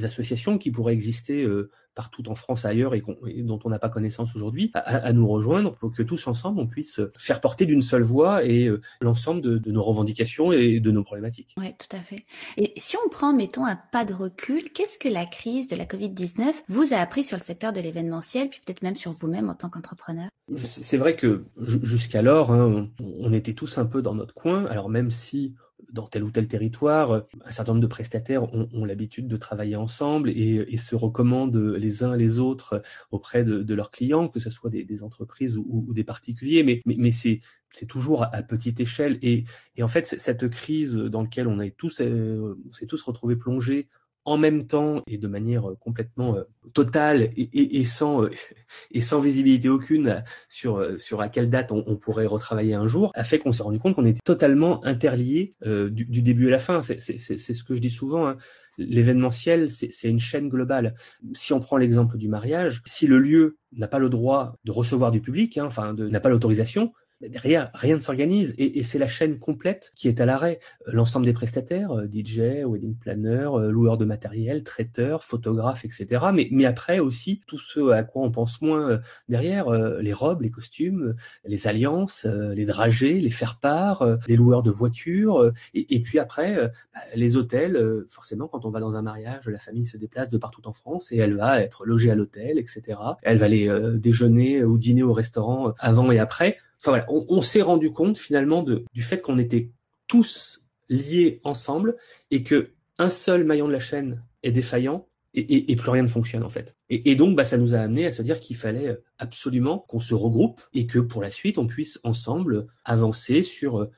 associations 0.02 0.58
qui 0.58 0.72
pourraient 0.72 0.94
exister 0.94 1.44
euh, 1.44 1.70
partout 1.98 2.30
en 2.30 2.36
France 2.36 2.64
ailleurs 2.64 2.94
et, 2.94 3.04
dont 3.40 3.60
on 3.66 3.70
n'a 3.70 3.80
pas 3.80 3.90
connaissance 3.90 4.36
aujourd'hui, 4.36 4.70
à, 4.76 5.12
nous 5.14 5.28
rejoindre 5.28 5.74
pour 5.74 5.92
que 5.92 6.04
tous 6.04 6.28
ensemble 6.28 6.60
on 6.60 6.68
puisse 6.68 7.02
faire 7.18 7.42
porter 7.42 7.66
d'une 7.66 7.82
seule 7.82 8.04
voix 8.04 8.46
et 8.46 8.68
euh, 8.68 8.82
l'ensemble 9.02 9.42
de, 9.42 9.72
nos 9.72 9.82
revendications 9.82 10.52
et 10.52 10.80
de 10.80 10.92
nos 10.92 11.04
problématiques. 11.04 11.56
Oui, 11.58 11.74
tout 11.80 11.96
à 11.96 12.00
fait. 12.00 12.24
Et 12.58 12.72
si 12.78 12.98
on 13.04 13.10
prend, 13.10 13.34
mettons, 13.34 13.66
un 13.66 13.80
pas 13.92 14.06
de 14.06 14.14
recul, 14.14 14.72
qu'est-ce 14.74 15.00
que 15.00 15.10
la 15.10 15.26
crise 15.26 15.68
de 15.68 15.76
la 15.76 15.86
Covid-19 15.86 16.54
vous 16.68 16.94
a 16.94 16.98
appris 16.98 17.24
sur 17.24 17.36
le 17.36 17.44
secteur 17.44 17.74
de 17.74 17.82
l'événementiel, 17.82 18.50
puis 18.50 18.62
peut-être 18.64 18.84
même 18.84 18.96
sur 18.96 19.12
vous-même 19.12 19.50
en 19.50 19.56
tant 19.56 19.70
qu'entrepreneur? 19.70 20.30
C'est 20.56 20.98
vrai 20.98 21.16
que 21.16 21.46
jusqu'alors, 21.58 22.52
hein, 22.52 22.90
on 23.00 23.34
était 23.34 23.54
tous 23.54 23.80
un 23.80 23.86
peu 23.86 24.04
dans 24.04 24.14
notre 24.14 24.36
coin, 24.36 24.66
alors 24.68 24.90
même 24.90 25.10
si 25.10 25.56
dans 25.92 26.08
tel 26.08 26.24
ou 26.24 26.32
tel 26.32 26.48
territoire, 26.48 27.26
un 27.46 27.52
certain 27.52 27.74
nombre 27.74 27.84
de 27.84 27.88
prestataires 27.88 28.54
ont, 28.54 28.86
l'habitude 28.86 29.28
de 29.28 29.38
travailler 29.38 29.76
ensemble 29.76 30.30
et, 30.30 30.78
se 30.78 30.96
recommandent 30.96 31.56
les 31.56 32.04
uns 32.04 32.16
les 32.16 32.40
autres 32.40 32.82
auprès 33.12 33.44
de, 33.44 33.74
leurs 33.74 33.92
clients, 33.92 34.28
que 34.28 34.40
ce 34.40 34.50
soit 34.50 34.70
des, 34.70 35.04
entreprises 35.04 35.58
ou, 35.58 35.88
des 35.94 36.04
particuliers, 36.04 36.84
mais, 36.86 37.12
c'est 37.12 37.86
toujours 37.88 38.24
à, 38.24 38.42
petite 38.44 38.80
échelle. 38.80 39.20
Et, 39.22 39.44
et 39.76 39.84
en 39.84 39.88
fait, 39.88 40.06
cette 40.06 40.48
crise 40.50 40.96
dans 40.96 41.22
laquelle 41.22 41.48
on, 41.48 41.60
est 41.60 41.76
tous, 41.76 42.02
euh, 42.02 42.58
on 42.68 42.74
s'est 42.74 42.88
tous 42.88 43.02
retrouvés 43.04 43.36
plongés 43.36 43.88
en 44.28 44.38
même 44.38 44.68
temps 44.68 45.04
et 45.08 45.18
de 45.18 45.28
manière 45.28 45.70
euh, 45.70 45.76
complètement 45.80 46.36
euh, 46.36 46.44
totale 46.74 47.30
et, 47.38 47.80
et, 47.80 47.86
sans 47.86 48.24
euh, 48.24 48.30
et 48.92 49.00
sans 49.00 49.22
visibilité 49.22 49.70
aucune 49.70 50.22
sur 50.50 50.82
à 51.20 51.30
quelle 51.30 51.50
date 51.50 51.72
on, 51.72 51.96
pourrait 51.96 52.26
retravailler 52.26 52.74
un 52.74 52.88
jour 52.88 53.12
a 53.16 53.24
fait 53.24 53.40
qu'on 53.40 53.54
s'est 53.54 53.64
rendu 53.64 53.80
compte 53.80 53.96
qu'on 53.96 54.06
était 54.06 54.20
totalement 54.24 54.84
interliés 54.86 55.56
du, 55.66 56.06
du, 56.06 56.22
début 56.22 56.48
à 56.48 56.52
la 56.52 56.60
fin. 56.60 56.82
C'est 56.82 57.00
ce 57.00 57.64
que 57.64 57.76
je 57.76 57.80
dis 57.82 57.90
souvent. 57.90 58.28
Hein. 58.28 58.38
L'événementiel, 58.78 59.70
c'est 59.70 60.10
une 60.10 60.20
chaîne 60.20 60.50
globale. 60.50 60.94
Si 61.34 61.54
on 61.54 61.60
prend 61.60 61.78
l'exemple 61.78 62.18
du 62.18 62.28
mariage, 62.28 62.82
si 62.86 63.08
le 63.08 63.20
lieu 63.20 63.58
n'a 63.72 63.88
pas 63.88 64.00
le 64.00 64.10
droit 64.10 64.56
de 64.66 64.72
recevoir 64.72 65.12
du 65.12 65.22
public, 65.22 65.58
hein, 65.58 65.66
enfin 65.66 65.94
n'a 65.94 66.20
pas 66.20 66.30
l'autorisation, 66.30 66.92
derrière, 67.22 67.72
rien 67.74 67.96
ne 67.96 68.02
s'organise 68.02 68.54
et, 68.58 68.80
et 68.80 68.84
c'est 68.84 69.00
la 69.00 69.08
chaîne 69.08 69.40
complète 69.40 69.92
qui 69.96 70.08
est 70.08 70.22
à 70.22 70.26
l'arrêt. 70.26 70.60
Euh, 70.88 70.92
l'ensemble 70.94 71.26
des 71.26 71.34
prestataires, 71.34 71.92
euh, 71.92 72.06
DJ, 72.06 72.64
wedding 72.66 72.96
planner, 72.96 73.50
euh, 73.54 73.72
loueurs 73.72 73.98
de 73.98 74.06
matériel, 74.06 74.64
traiteurs, 74.64 75.24
photographes, 75.24 75.86
etc. 75.86 76.28
Mais, 76.34 76.48
mais 76.52 76.66
après 76.66 77.00
aussi 77.00 77.42
tout 77.48 77.60
ce 77.60 77.90
à 77.92 78.04
quoi 78.04 78.24
on 78.24 78.32
pense 78.32 78.62
moins 78.62 79.00
derrière, 79.30 79.70
les 79.70 80.14
robes, 80.14 80.42
les 80.42 80.50
costumes, 80.50 81.16
les 81.46 81.68
alliances, 81.68 82.26
les 82.26 82.66
dragées, 82.66 83.20
les 83.20 83.30
faire-part, 83.30 84.06
les 84.28 84.36
loueurs 84.36 84.64
de 84.64 84.72
voitures. 84.72 85.52
Et, 85.74 85.96
et 85.96 86.02
puis 86.02 86.20
après, 86.20 86.72
bah, 86.94 87.02
les 87.16 87.36
hôtels. 87.36 88.06
forcément, 88.08 88.48
quand 88.48 88.66
on 88.66 88.70
va 88.70 88.80
dans 88.80 88.96
un 88.96 89.02
mariage, 89.02 89.48
la 89.48 89.60
famille 89.60 89.86
se 89.86 89.98
déplace 89.98 90.30
de 90.30 90.38
partout 90.38 90.68
en 90.68 90.74
France 90.74 91.12
et 91.12 91.18
elle 91.18 91.36
va 91.36 91.62
être 91.62 91.86
logée 91.86 92.12
à 92.12 92.16
l'hôtel, 92.16 92.58
etc. 92.58 93.00
Elle 93.24 93.38
va 93.38 93.46
aller 93.46 93.70
déjeuner 93.96 94.64
ou 94.64 94.78
dîner 94.78 95.04
au 95.04 95.14
restaurant 95.14 95.74
avant 95.80 96.12
et 96.12 96.20
après. 96.20 96.58
On, 96.86 97.42
s'est 97.42 97.62
rendu 97.62 97.92
compte 97.92 98.18
finalement 98.18 98.64
du 98.64 99.02
fait 99.02 99.22
qu'on 99.22 99.40
était 99.40 99.72
tous 100.08 100.66
liés 100.90 101.42
ensemble 101.44 101.98
et 102.32 102.44
que 102.44 102.72
un 102.98 103.10
seul 103.10 103.44
maillon 103.44 103.68
de 103.68 103.74
la 103.74 103.80
chaîne 103.80 104.24
est 104.44 104.52
défaillant 104.52 105.08
et, 105.34 105.76
plus 105.76 105.92
rien 105.92 106.02
ne 106.02 106.08
fonctionne 106.08 106.44
en 106.44 106.50
fait. 106.50 106.76
Et, 106.90 107.16
donc 107.16 107.36
bah, 107.36 107.44
ça 107.44 107.58
nous 107.58 107.76
a 107.76 107.80
amené 107.80 108.06
à 108.08 108.12
se 108.12 108.22
dire 108.22 108.40
qu'il 108.40 108.56
fallait 108.56 108.98
absolument 109.20 109.80
qu'on 109.88 110.00
se 110.00 110.16
regroupe 110.16 110.62
et 110.74 110.88
que 110.88 111.00
pour 111.00 111.22
la 111.22 111.30
suite 111.30 111.58
on 111.58 111.68
puisse 111.68 112.00
ensemble 112.04 112.68
avancer 112.86 113.44
sur. 113.44 113.80
Euh, 113.80 113.92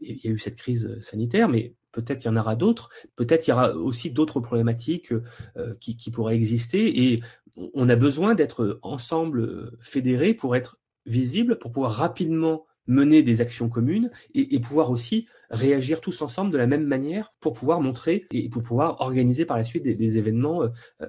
il 0.00 0.18
y 0.22 0.28
a 0.28 0.30
eu 0.30 0.38
cette 0.38 0.56
crise 0.56 1.00
sanitaire, 1.00 1.48
mais 1.48 1.74
peut-être 1.92 2.22
il 2.22 2.26
y 2.26 2.30
en 2.30 2.36
aura 2.36 2.54
d'autres, 2.54 2.90
peut-être 3.14 3.46
il 3.46 3.50
y 3.50 3.52
aura 3.54 3.74
aussi 3.74 4.10
d'autres 4.10 4.40
problématiques 4.40 5.12
euh, 5.56 5.74
qui, 5.80 5.96
qui, 5.96 6.10
pourraient 6.10 6.34
exister 6.34 7.12
et 7.12 7.20
on 7.56 7.88
a 7.88 7.96
besoin 7.96 8.34
d'être 8.34 8.78
ensemble 8.82 9.72
fédérés 9.80 10.34
pour 10.34 10.54
être 10.54 10.78
visible 11.06 11.58
pour 11.58 11.72
pouvoir 11.72 11.92
rapidement 11.92 12.64
mener 12.86 13.22
des 13.22 13.40
actions 13.40 13.68
communes 13.68 14.10
et, 14.34 14.60
pouvoir 14.60 14.90
aussi 14.90 15.26
réagir 15.50 16.00
tous 16.00 16.22
ensemble 16.22 16.50
de 16.50 16.58
la 16.58 16.66
même 16.66 16.84
manière 16.84 17.34
pour 17.40 17.52
pouvoir 17.52 17.80
montrer 17.80 18.26
et 18.32 18.48
pour 18.48 18.62
pouvoir 18.62 19.00
organiser 19.00 19.44
par 19.44 19.56
la 19.56 19.64
suite 19.64 19.82
des, 19.82 20.18
événements 20.18 20.62
euh, 20.62 20.68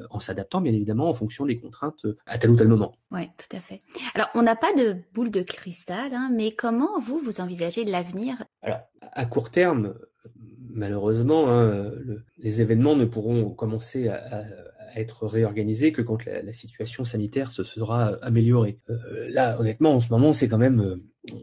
en 0.10 0.20
s'adaptant 0.20 0.62
bien 0.62 0.74
évidemment 0.74 1.10
en 1.10 1.14
fonction 1.14 1.46
des 1.46 1.58
contraintes 1.58 2.06
euh, 2.06 2.18
à 2.26 2.38
tel 2.38 2.52
ou 2.52 2.56
tel 2.56 2.68
moment. 2.68 2.96
Oui, 3.12 3.30
tout 3.38 3.56
à 3.56 3.60
fait. 3.60 3.82
Alors, 4.16 4.30
on 4.34 4.42
n'a 4.42 4.56
pas 4.56 4.74
de 4.74 4.98
boule 5.14 5.32
de 5.32 5.42
cristal, 5.42 6.14
hein, 6.14 6.32
mais 6.34 6.52
comment 6.52 7.00
vous, 7.00 7.20
vous 7.20 7.42
envisagez 7.42 7.86
l'avenir? 7.86 8.38
Alors, 8.62 8.80
à 9.02 9.26
court 9.26 9.52
terme, 9.52 9.96
malheureusement, 10.70 11.50
hein, 11.50 11.92
les 12.38 12.62
événements 12.62 12.96
ne 12.96 13.06
pourront 13.06 13.52
commencer 13.52 14.08
à 14.08 14.44
être 14.96 15.26
réorganisé 15.28 15.92
que 15.92 16.02
quand 16.02 16.26
la, 16.26 16.52
situation 16.52 17.06
sanitaire 17.06 17.52
se 17.52 17.64
sera 17.64 18.16
améliorée. 18.22 18.80
Euh, 18.90 19.28
là, 19.30 19.60
honnêtement, 19.60 19.94
en 19.94 20.00
ce 20.00 20.10
moment, 20.10 20.34
c'est 20.34 20.48
quand 20.48 20.58
même, 20.58 20.80
euh, 20.80 20.96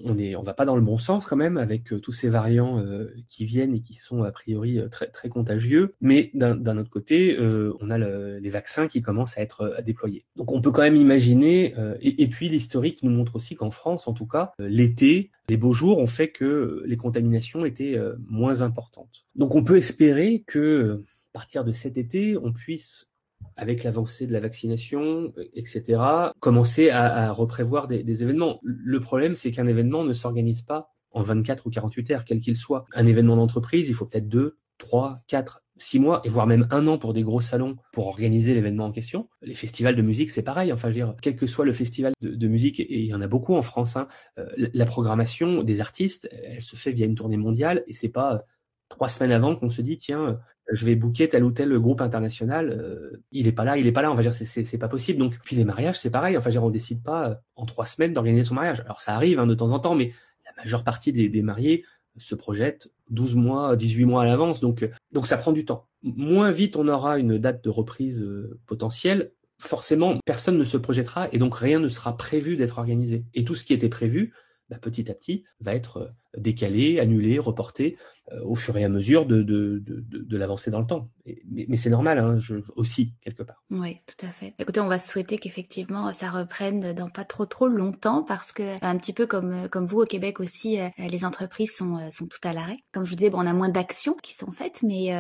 on 0.05 0.19
est, 0.19 0.35
on 0.35 0.43
va 0.43 0.55
pas 0.55 0.65
dans 0.65 0.77
le 0.77 0.83
bon 0.83 0.99
sens 0.99 1.27
quand 1.27 1.37
même 1.37 1.57
avec 1.57 1.85
tous 2.03 2.13
ces 2.13 2.29
variants 2.29 2.83
qui 3.29 3.45
viennent 3.45 3.75
et 3.75 3.81
qui 3.81 3.95
sont 3.95 4.23
a 4.23 4.33
priori 4.33 4.81
très 4.91 5.09
très 5.09 5.29
contagieux. 5.29 5.95
Mais 6.01 6.31
d'un 6.33 6.79
autre 6.79 6.89
côté, 6.89 7.39
on 7.81 7.91
a 7.91 7.99
les 7.99 8.49
vaccins 8.49 8.89
qui 8.89 9.03
commencent 9.03 9.37
à 9.37 9.43
être 9.43 9.83
déployés. 9.85 10.25
Donc 10.37 10.53
on 10.53 10.63
peut 10.63 10.71
quand 10.71 10.81
même 10.81 10.97
imaginer. 10.97 11.75
Et, 12.01 12.23
et, 12.23 12.29
puis 12.29 12.49
l'historique 12.49 13.03
nous 13.03 13.11
montre 13.11 13.37
aussi 13.37 13.57
qu'en 13.57 13.71
France, 13.71 14.09
en 14.09 14.15
tout 14.15 14.27
cas, 14.27 14.53
l'été, 14.59 15.31
les 15.51 15.59
beaux 15.59 15.75
jours 15.75 15.99
ont 15.99 16.07
fait 16.07 16.31
que 16.31 16.83
les 16.87 16.97
contaminations 16.97 17.67
étaient 17.67 18.01
moins 18.27 18.63
importantes. 18.63 19.27
Donc 19.35 19.55
on 19.55 19.65
peut 19.65 19.77
espérer 19.77 20.45
que 20.47 21.05
à 21.35 21.39
partir 21.39 21.65
de 21.65 21.73
cet 21.73 21.99
été, 21.99 22.37
on 22.37 22.53
puisse 22.53 23.09
avec 23.57 23.85
l'avancée 23.85 24.27
de 24.27 24.33
la 24.33 24.41
vaccination, 24.41 25.33
euh, 25.39 25.45
etc., 25.55 26.01
commencer 26.41 26.91
à, 26.91 27.33
reprévoir 27.33 27.89
des, 27.89 28.23
événements. 28.23 28.61
Le 28.63 29.01
problème, 29.01 29.35
c'est 29.35 29.51
qu'un 29.51 29.67
événement 29.67 30.05
ne 30.05 30.13
s'organise 30.13 30.63
pas 30.63 30.91
en 31.11 31.23
24 31.23 31.67
ou 31.67 31.71
48 31.71 32.11
heures, 32.11 32.25
quel 32.25 32.41
qu'il 32.41 32.57
soit. 32.57 32.85
Un 32.95 33.07
événement 33.07 33.37
d'entreprise, 33.37 33.89
il 33.89 33.95
faut 33.95 34.05
peut-être 34.05 34.29
2, 34.29 34.59
3, 34.79 35.21
4, 35.29 35.63
6 35.77 36.01
mois, 36.01 36.21
et 36.25 36.29
voire 36.29 36.47
même 36.47 36.67
un 36.71 36.87
an 36.87 36.99
pour 36.99 37.13
des 37.13 37.23
gros 37.23 37.41
salons 37.41 37.77
pour 37.93 38.07
organiser 38.07 38.55
l'événement 38.55 38.87
en 38.87 38.93
question. 38.93 39.29
Les 39.43 39.55
festivals 39.55 39.97
de 39.97 40.03
musique, 40.03 40.31
c'est 40.31 40.43
pareil. 40.43 40.73
Enfin, 40.73 40.89
je 40.89 40.95
veux 40.95 41.07
dire, 41.07 41.15
quel 41.21 41.37
que 41.37 41.47
soit 41.47 41.65
le 41.65 41.73
festival 41.73 42.13
de, 42.21 42.49
musique, 42.49 42.81
et 42.81 43.01
il 43.01 43.07
y 43.07 43.15
en 43.15 43.21
a 43.21 43.27
beaucoup 43.27 43.55
en 43.55 43.63
France, 43.63 43.97
hein, 43.97 44.07
euh, 44.39 44.47
la 44.57 44.87
programmation 44.87 45.63
des 45.63 45.81
artistes, 45.81 46.29
elle 46.33 46.63
se 46.63 46.77
fait 46.77 46.93
via 46.93 47.07
une 47.07 47.15
tournée 47.15 47.37
mondiale, 47.37 47.85
et 47.87 47.95
c'est 47.95 48.09
pas 48.09 48.45
trois 48.89 49.09
semaines 49.09 49.33
avant 49.33 49.57
qu'on 49.57 49.71
se 49.71 49.83
dit, 49.83 49.99
tiens, 49.99 50.39
je 50.73 50.87
vais 50.87 50.95
booker 50.97 51.29
tel 51.29 51.45
ou 51.45 51.51
tel 51.51 51.79
groupe 51.79 52.01
international, 52.01 52.71
euh, 52.71 53.23
il 53.33 53.47
est 53.47 53.53
pas 53.53 53.65
là, 53.65 53.77
il 53.77 53.87
est 53.87 53.93
pas 53.93 54.03
là, 54.03 54.11
on 54.11 54.15
va 54.15 54.23
dire 54.23 54.35
c'est 54.35 54.47
c'est 54.47 54.79
pas 54.79 54.89
possible. 54.89 55.19
Donc 55.19 55.39
puis 55.43 55.57
les 55.57 55.65
mariages 55.65 55.99
c'est 55.99 56.11
pareil, 56.11 56.37
enfin 56.37 56.51
dire 56.51 56.65
on 56.65 56.71
décide 56.71 57.03
pas 57.03 57.31
euh, 57.31 57.35
en 57.57 57.67
trois 57.67 57.87
semaines 57.87 58.15
d'organiser 58.15 58.45
son 58.45 58.55
mariage. 58.55 58.81
Alors 58.81 59.01
ça 59.01 59.15
arrive 59.15 59.39
hein, 59.39 59.47
de 59.47 59.55
temps 59.55 59.73
en 59.73 59.79
temps, 59.79 59.95
mais 59.95 60.13
la 60.45 60.63
majeure 60.63 60.85
partie 60.85 61.13
des, 61.13 61.29
des 61.29 61.43
mariés 61.43 61.85
se 62.17 62.35
projettent 62.35 62.89
12 63.11 63.35
mois, 63.35 63.77
18 63.77 64.05
mois 64.05 64.23
à 64.23 64.27
l'avance, 64.27 64.61
donc 64.61 64.89
donc 65.13 65.27
ça 65.27 65.37
prend 65.37 65.53
du 65.53 65.65
temps. 65.65 65.89
Moins 66.03 66.51
vite 66.51 66.77
on 66.77 66.89
aura 66.89 67.19
une 67.19 67.39
date 67.39 67.63
de 67.63 67.71
reprise 67.71 68.23
euh, 68.23 68.59
potentielle, 68.67 69.33
forcément 69.59 70.19
personne 70.25 70.57
ne 70.57 70.65
se 70.65 70.77
projettera 70.77 71.29
et 71.33 71.39
donc 71.39 71.57
rien 71.57 71.79
ne 71.79 71.89
sera 71.89 72.17
prévu 72.17 72.57
d'être 72.57 72.79
organisé. 72.79 73.25
Et 73.35 73.45
tout 73.45 73.55
ce 73.55 73.65
qui 73.65 73.75
était 73.75 73.89
prévu, 73.89 74.33
bah, 74.71 74.79
petit 74.81 75.11
à 75.11 75.15
petit, 75.15 75.45
va 75.61 75.75
être 75.75 75.99
euh, 75.99 76.09
décalé, 76.39 76.99
annulé, 76.99 77.39
reporté 77.39 77.99
euh, 78.33 78.43
au 78.45 78.55
fur 78.55 78.75
et 78.79 78.85
à 78.85 78.89
mesure 78.89 79.27
de, 79.27 79.43
de, 79.43 79.79
de, 79.85 80.01
de 80.01 80.37
l'avancée 80.39 80.71
dans 80.71 80.81
le 80.81 80.87
temps. 80.87 81.11
mais, 81.47 81.77
c'est 81.77 81.91
normal, 81.91 82.19
hein, 82.19 82.39
aussi, 82.77 83.15
quelque 83.21 83.43
part. 83.43 83.63
Oui, 83.71 83.99
tout 84.07 84.25
à 84.25 84.31
fait. 84.31 84.55
Écoutez, 84.59 84.81
on 84.81 84.89
va 84.89 84.99
souhaiter 84.99 85.37
qu'effectivement 85.37 86.11
ça 86.15 86.31
reprenne 86.31 86.95
dans 86.95 87.11
pas 87.11 87.25
trop 87.25 87.45
trop 87.45 87.69
longtemps 87.69 88.23
parce 88.23 88.53
que 88.53 88.83
un 88.83 88.97
petit 88.97 89.13
peu 89.13 89.27
comme 89.27 89.69
comme 89.69 89.85
vous 89.85 90.01
au 90.01 90.07
Québec 90.07 90.41
aussi, 90.41 90.81
euh, 90.81 90.89
les 90.99 91.27
entreprises 91.27 91.77
sont 91.77 92.11
sont 92.11 92.27
tout 92.27 92.41
à 92.45 92.55
l'arrêt. 92.55 92.79
Comme 92.93 93.05
je 93.05 93.11
vous 93.11 93.17
disais, 93.17 93.31
bon, 93.31 93.43
on 93.43 93.47
a 93.47 93.53
moins 93.53 93.69
d'actions 93.69 94.15
qui 94.23 94.33
sont 94.33 94.51
faites, 94.51 94.83
mais 94.83 95.11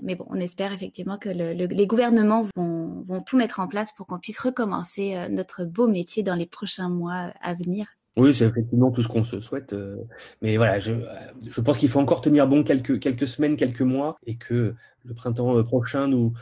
mais 0.00 0.14
bon, 0.14 0.26
on 0.28 0.36
espère 0.36 0.72
effectivement 0.72 1.18
que 1.18 1.30
le, 1.30 1.52
le, 1.52 1.66
les 1.66 1.86
gouvernements 1.88 2.46
vont 2.54 3.02
vont 3.08 3.20
tout 3.20 3.36
mettre 3.36 3.58
en 3.58 3.66
place 3.66 3.92
pour 3.92 4.06
qu'on 4.06 4.20
puisse 4.20 4.38
recommencer 4.38 5.28
notre 5.30 5.64
beau 5.64 5.88
métier 5.88 6.22
dans 6.22 6.36
les 6.36 6.46
prochains 6.46 6.88
mois 6.88 7.32
à 7.40 7.54
venir 7.54 7.86
oui, 8.16 8.34
c'est 8.34 8.44
effectivement 8.46 8.90
tout 8.90 9.02
ce 9.02 9.08
qu'on 9.08 9.24
se 9.24 9.40
souhaite. 9.40 9.72
Euh, 9.72 9.96
mais 10.42 10.56
voilà, 10.56 10.80
je, 10.80 10.92
je 11.48 11.60
pense 11.60 11.78
qu'il 11.78 11.88
faut 11.88 12.00
encore 12.00 12.20
tenir 12.20 12.46
bon 12.46 12.62
quelques, 12.62 13.00
quelques 13.00 13.26
semaines, 13.26 13.56
quelques 13.56 13.82
mois, 13.82 14.16
et 14.26 14.36
que 14.36 14.74
le 15.04 15.14
printemps 15.14 15.56
euh, 15.56 15.62
prochain, 15.62 16.08
nous, 16.08 16.32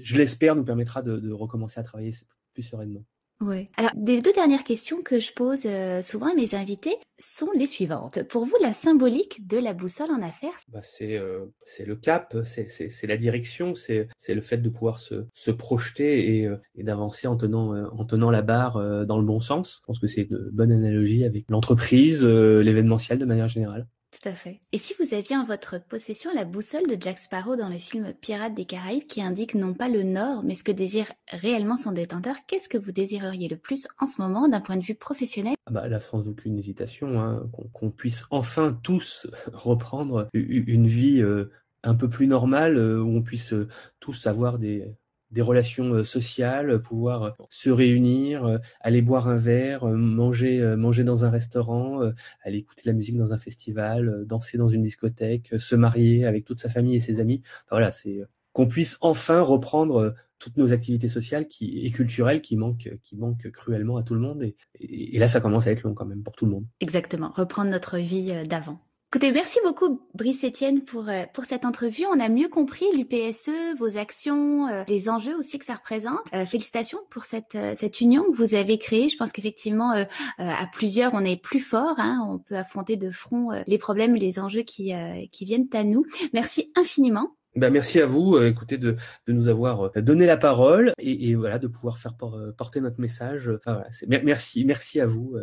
je 0.00 0.16
l'espère, 0.16 0.56
nous 0.56 0.64
permettra 0.64 1.02
de 1.02 1.32
recommencer 1.32 1.78
à 1.80 1.82
travailler 1.82 2.12
plus 2.52 2.62
sereinement. 2.62 3.04
Oui. 3.40 3.68
Alors, 3.76 3.92
des 3.94 4.20
deux 4.20 4.32
dernières 4.32 4.64
questions 4.64 5.02
que 5.02 5.20
je 5.20 5.32
pose 5.32 5.62
euh, 5.66 6.02
souvent 6.02 6.32
à 6.32 6.34
mes 6.34 6.54
invités 6.54 6.96
sont 7.20 7.50
les 7.54 7.66
suivantes. 7.68 8.22
Pour 8.24 8.44
vous, 8.44 8.56
la 8.60 8.72
symbolique 8.72 9.46
de 9.46 9.58
la 9.58 9.74
boussole 9.74 10.10
en 10.10 10.22
affaires? 10.22 10.58
Bah, 10.72 10.80
C'est 10.82 11.16
euh, 11.16 11.44
le 11.84 11.96
cap, 11.96 12.36
c'est 12.44 13.06
la 13.06 13.16
direction, 13.16 13.74
c'est 13.74 14.08
le 14.28 14.40
fait 14.40 14.58
de 14.58 14.68
pouvoir 14.68 14.98
se, 14.98 15.26
se 15.32 15.50
projeter 15.50 16.38
et, 16.38 16.46
euh, 16.46 16.56
et 16.74 16.82
d'avancer 16.82 17.28
en 17.28 17.36
tenant, 17.36 17.74
euh, 17.74 17.86
en 17.92 18.04
tenant 18.04 18.30
la 18.30 18.42
barre 18.42 18.76
euh, 18.76 19.04
dans 19.04 19.18
le 19.18 19.24
bon 19.24 19.40
sens. 19.40 19.78
Je 19.82 19.86
pense 19.86 19.98
que 20.00 20.08
c'est 20.08 20.22
une 20.22 20.50
bonne 20.52 20.72
analogie 20.72 21.24
avec 21.24 21.44
l'entreprise, 21.48 22.24
l'événementiel 22.24 23.18
de 23.18 23.24
manière 23.24 23.48
générale. 23.48 23.86
Tout 24.10 24.28
à 24.28 24.32
fait. 24.32 24.60
Et 24.72 24.78
si 24.78 24.94
vous 24.98 25.14
aviez 25.14 25.36
en 25.36 25.44
votre 25.44 25.78
possession 25.78 26.30
la 26.34 26.44
boussole 26.44 26.86
de 26.86 26.96
Jack 26.98 27.18
Sparrow 27.18 27.56
dans 27.56 27.68
le 27.68 27.78
film 27.78 28.14
Pirates 28.14 28.54
des 28.54 28.64
Caraïbes 28.64 29.06
qui 29.06 29.22
indique 29.22 29.54
non 29.54 29.74
pas 29.74 29.88
le 29.88 30.02
nord, 30.02 30.42
mais 30.42 30.54
ce 30.54 30.64
que 30.64 30.72
désire 30.72 31.12
réellement 31.30 31.76
son 31.76 31.92
détenteur, 31.92 32.36
qu'est-ce 32.46 32.68
que 32.68 32.78
vous 32.78 32.90
désireriez 32.90 33.48
le 33.48 33.56
plus 33.56 33.86
en 34.00 34.06
ce 34.06 34.22
moment 34.22 34.48
d'un 34.48 34.60
point 34.60 34.76
de 34.76 34.82
vue 34.82 34.94
professionnel? 34.94 35.54
Ah 35.66 35.70
bah 35.70 35.88
Là, 35.88 36.00
sans 36.00 36.26
aucune 36.26 36.58
hésitation, 36.58 37.20
hein, 37.20 37.48
qu'on 37.72 37.90
puisse 37.90 38.24
enfin 38.30 38.78
tous 38.82 39.28
reprendre 39.52 40.28
une 40.32 40.86
vie 40.86 41.20
euh, 41.20 41.50
un 41.82 41.94
peu 41.94 42.08
plus 42.08 42.26
normale, 42.26 42.78
euh, 42.78 43.02
où 43.02 43.16
on 43.16 43.22
puisse 43.22 43.52
euh, 43.52 43.68
tous 44.00 44.26
avoir 44.26 44.58
des, 44.58 44.86
des 45.30 45.42
relations 45.42 45.92
euh, 45.94 46.04
sociales, 46.04 46.80
pouvoir 46.80 47.22
euh, 47.22 47.30
se 47.50 47.70
réunir, 47.70 48.44
euh, 48.44 48.58
aller 48.80 49.02
boire 49.02 49.28
un 49.28 49.36
verre, 49.36 49.86
manger, 49.86 50.74
manger 50.76 51.04
dans 51.04 51.24
un 51.24 51.30
restaurant, 51.30 52.00
aller 52.42 52.58
écouter 52.58 52.82
de 52.84 52.90
la 52.90 52.94
musique 52.94 53.16
dans 53.16 53.32
un 53.32 53.38
festival, 53.38 54.24
danser 54.26 54.58
dans 54.58 54.68
une 54.68 54.82
discothèque, 54.82 55.54
se 55.58 55.76
marier 55.76 56.24
avec 56.24 56.44
toute 56.44 56.60
sa 56.60 56.68
famille 56.68 56.96
et 56.96 57.00
ses 57.00 57.20
amis. 57.20 57.42
Enfin, 57.44 57.76
voilà, 57.76 57.92
c'est 57.92 58.20
qu'on 58.52 58.66
puisse 58.66 58.98
enfin 59.00 59.40
reprendre 59.40 60.14
toutes 60.38 60.56
nos 60.56 60.72
activités 60.72 61.08
sociales 61.08 61.48
qui, 61.48 61.80
et 61.84 61.90
culturelles 61.90 62.40
qui 62.40 62.56
manquent, 62.56 62.90
qui 63.02 63.16
manquent 63.16 63.50
cruellement 63.50 63.96
à 63.96 64.02
tout 64.02 64.14
le 64.14 64.20
monde. 64.20 64.42
Et, 64.42 64.56
et 64.80 65.18
là, 65.18 65.28
ça 65.28 65.40
commence 65.40 65.66
à 65.66 65.72
être 65.72 65.82
long 65.82 65.94
quand 65.94 66.06
même 66.06 66.22
pour 66.22 66.34
tout 66.34 66.46
le 66.46 66.52
monde. 66.52 66.66
Exactement, 66.80 67.32
reprendre 67.34 67.70
notre 67.70 67.98
vie 67.98 68.32
d'avant. 68.46 68.80
Écoutez, 69.10 69.32
merci 69.32 69.58
beaucoup 69.64 70.02
Brice 70.12 70.44
Etienne 70.44 70.84
pour 70.84 71.08
euh, 71.08 71.22
pour 71.32 71.46
cette 71.46 71.64
entrevue. 71.64 72.04
On 72.12 72.20
a 72.20 72.28
mieux 72.28 72.50
compris 72.50 72.84
l'UPSE, 72.94 73.78
vos 73.78 73.96
actions, 73.96 74.68
euh, 74.68 74.84
les 74.86 75.08
enjeux 75.08 75.34
aussi 75.34 75.58
que 75.58 75.64
ça 75.64 75.76
représente. 75.76 76.20
Euh, 76.34 76.44
félicitations 76.44 76.98
pour 77.08 77.24
cette 77.24 77.56
cette 77.74 78.02
union 78.02 78.30
que 78.30 78.36
vous 78.36 78.54
avez 78.54 78.76
créée. 78.76 79.08
Je 79.08 79.16
pense 79.16 79.32
qu'effectivement 79.32 79.92
à 80.36 80.66
plusieurs 80.74 81.14
on 81.14 81.24
est 81.24 81.42
plus 81.42 81.60
fort. 81.60 81.94
Hein, 81.96 82.20
on 82.28 82.38
peut 82.38 82.58
affronter 82.58 82.96
de 82.98 83.10
front 83.10 83.48
les 83.66 83.78
problèmes, 83.78 84.14
les 84.14 84.38
enjeux 84.38 84.60
qui 84.60 84.92
qui 85.32 85.44
viennent 85.46 85.68
à 85.72 85.84
nous. 85.84 86.04
Merci 86.34 86.70
infiniment. 86.76 87.34
Ben 87.56 87.70
merci 87.70 88.02
à 88.02 88.06
vous, 88.06 88.38
écoutez, 88.42 88.76
de, 88.76 88.96
de 89.26 89.32
nous 89.32 89.48
avoir 89.48 89.90
donné 90.02 90.26
la 90.26 90.36
parole 90.36 90.92
et, 90.98 91.30
et 91.30 91.34
voilà 91.34 91.58
de 91.58 91.66
pouvoir 91.66 91.96
faire 91.96 92.14
porter 92.58 92.82
notre 92.82 93.00
message. 93.00 93.48
Enfin, 93.48 93.72
voilà, 93.72 94.22
merci, 94.22 94.66
merci 94.66 95.00
à 95.00 95.06
vous. 95.06 95.34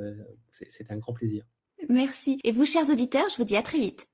C'est 0.51 0.91
un 0.91 0.97
grand 0.97 1.13
plaisir. 1.13 1.45
Merci. 1.89 2.39
Et 2.43 2.51
vous, 2.51 2.65
chers 2.65 2.89
auditeurs, 2.89 3.25
je 3.31 3.37
vous 3.37 3.43
dis 3.43 3.57
à 3.57 3.61
très 3.61 3.79
vite. 3.79 4.07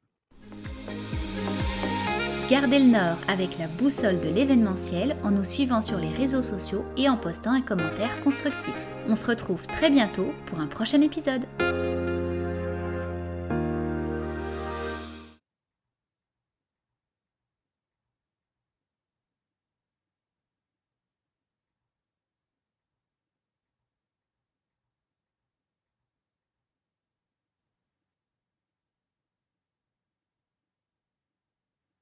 Gardez 2.49 2.79
le 2.79 2.91
nord 2.91 3.17
avec 3.29 3.57
la 3.59 3.67
boussole 3.67 4.19
de 4.19 4.27
l'événementiel 4.27 5.15
en 5.23 5.31
nous 5.31 5.45
suivant 5.45 5.81
sur 5.81 5.97
les 5.97 6.09
réseaux 6.09 6.41
sociaux 6.41 6.83
et 6.97 7.07
en 7.07 7.15
postant 7.15 7.53
un 7.53 7.61
commentaire 7.61 8.21
constructif. 8.23 8.75
On 9.07 9.15
se 9.15 9.25
retrouve 9.25 9.65
très 9.67 9.89
bientôt 9.89 10.33
pour 10.47 10.59
un 10.59 10.67
prochain 10.67 11.01
épisode. 11.01 11.45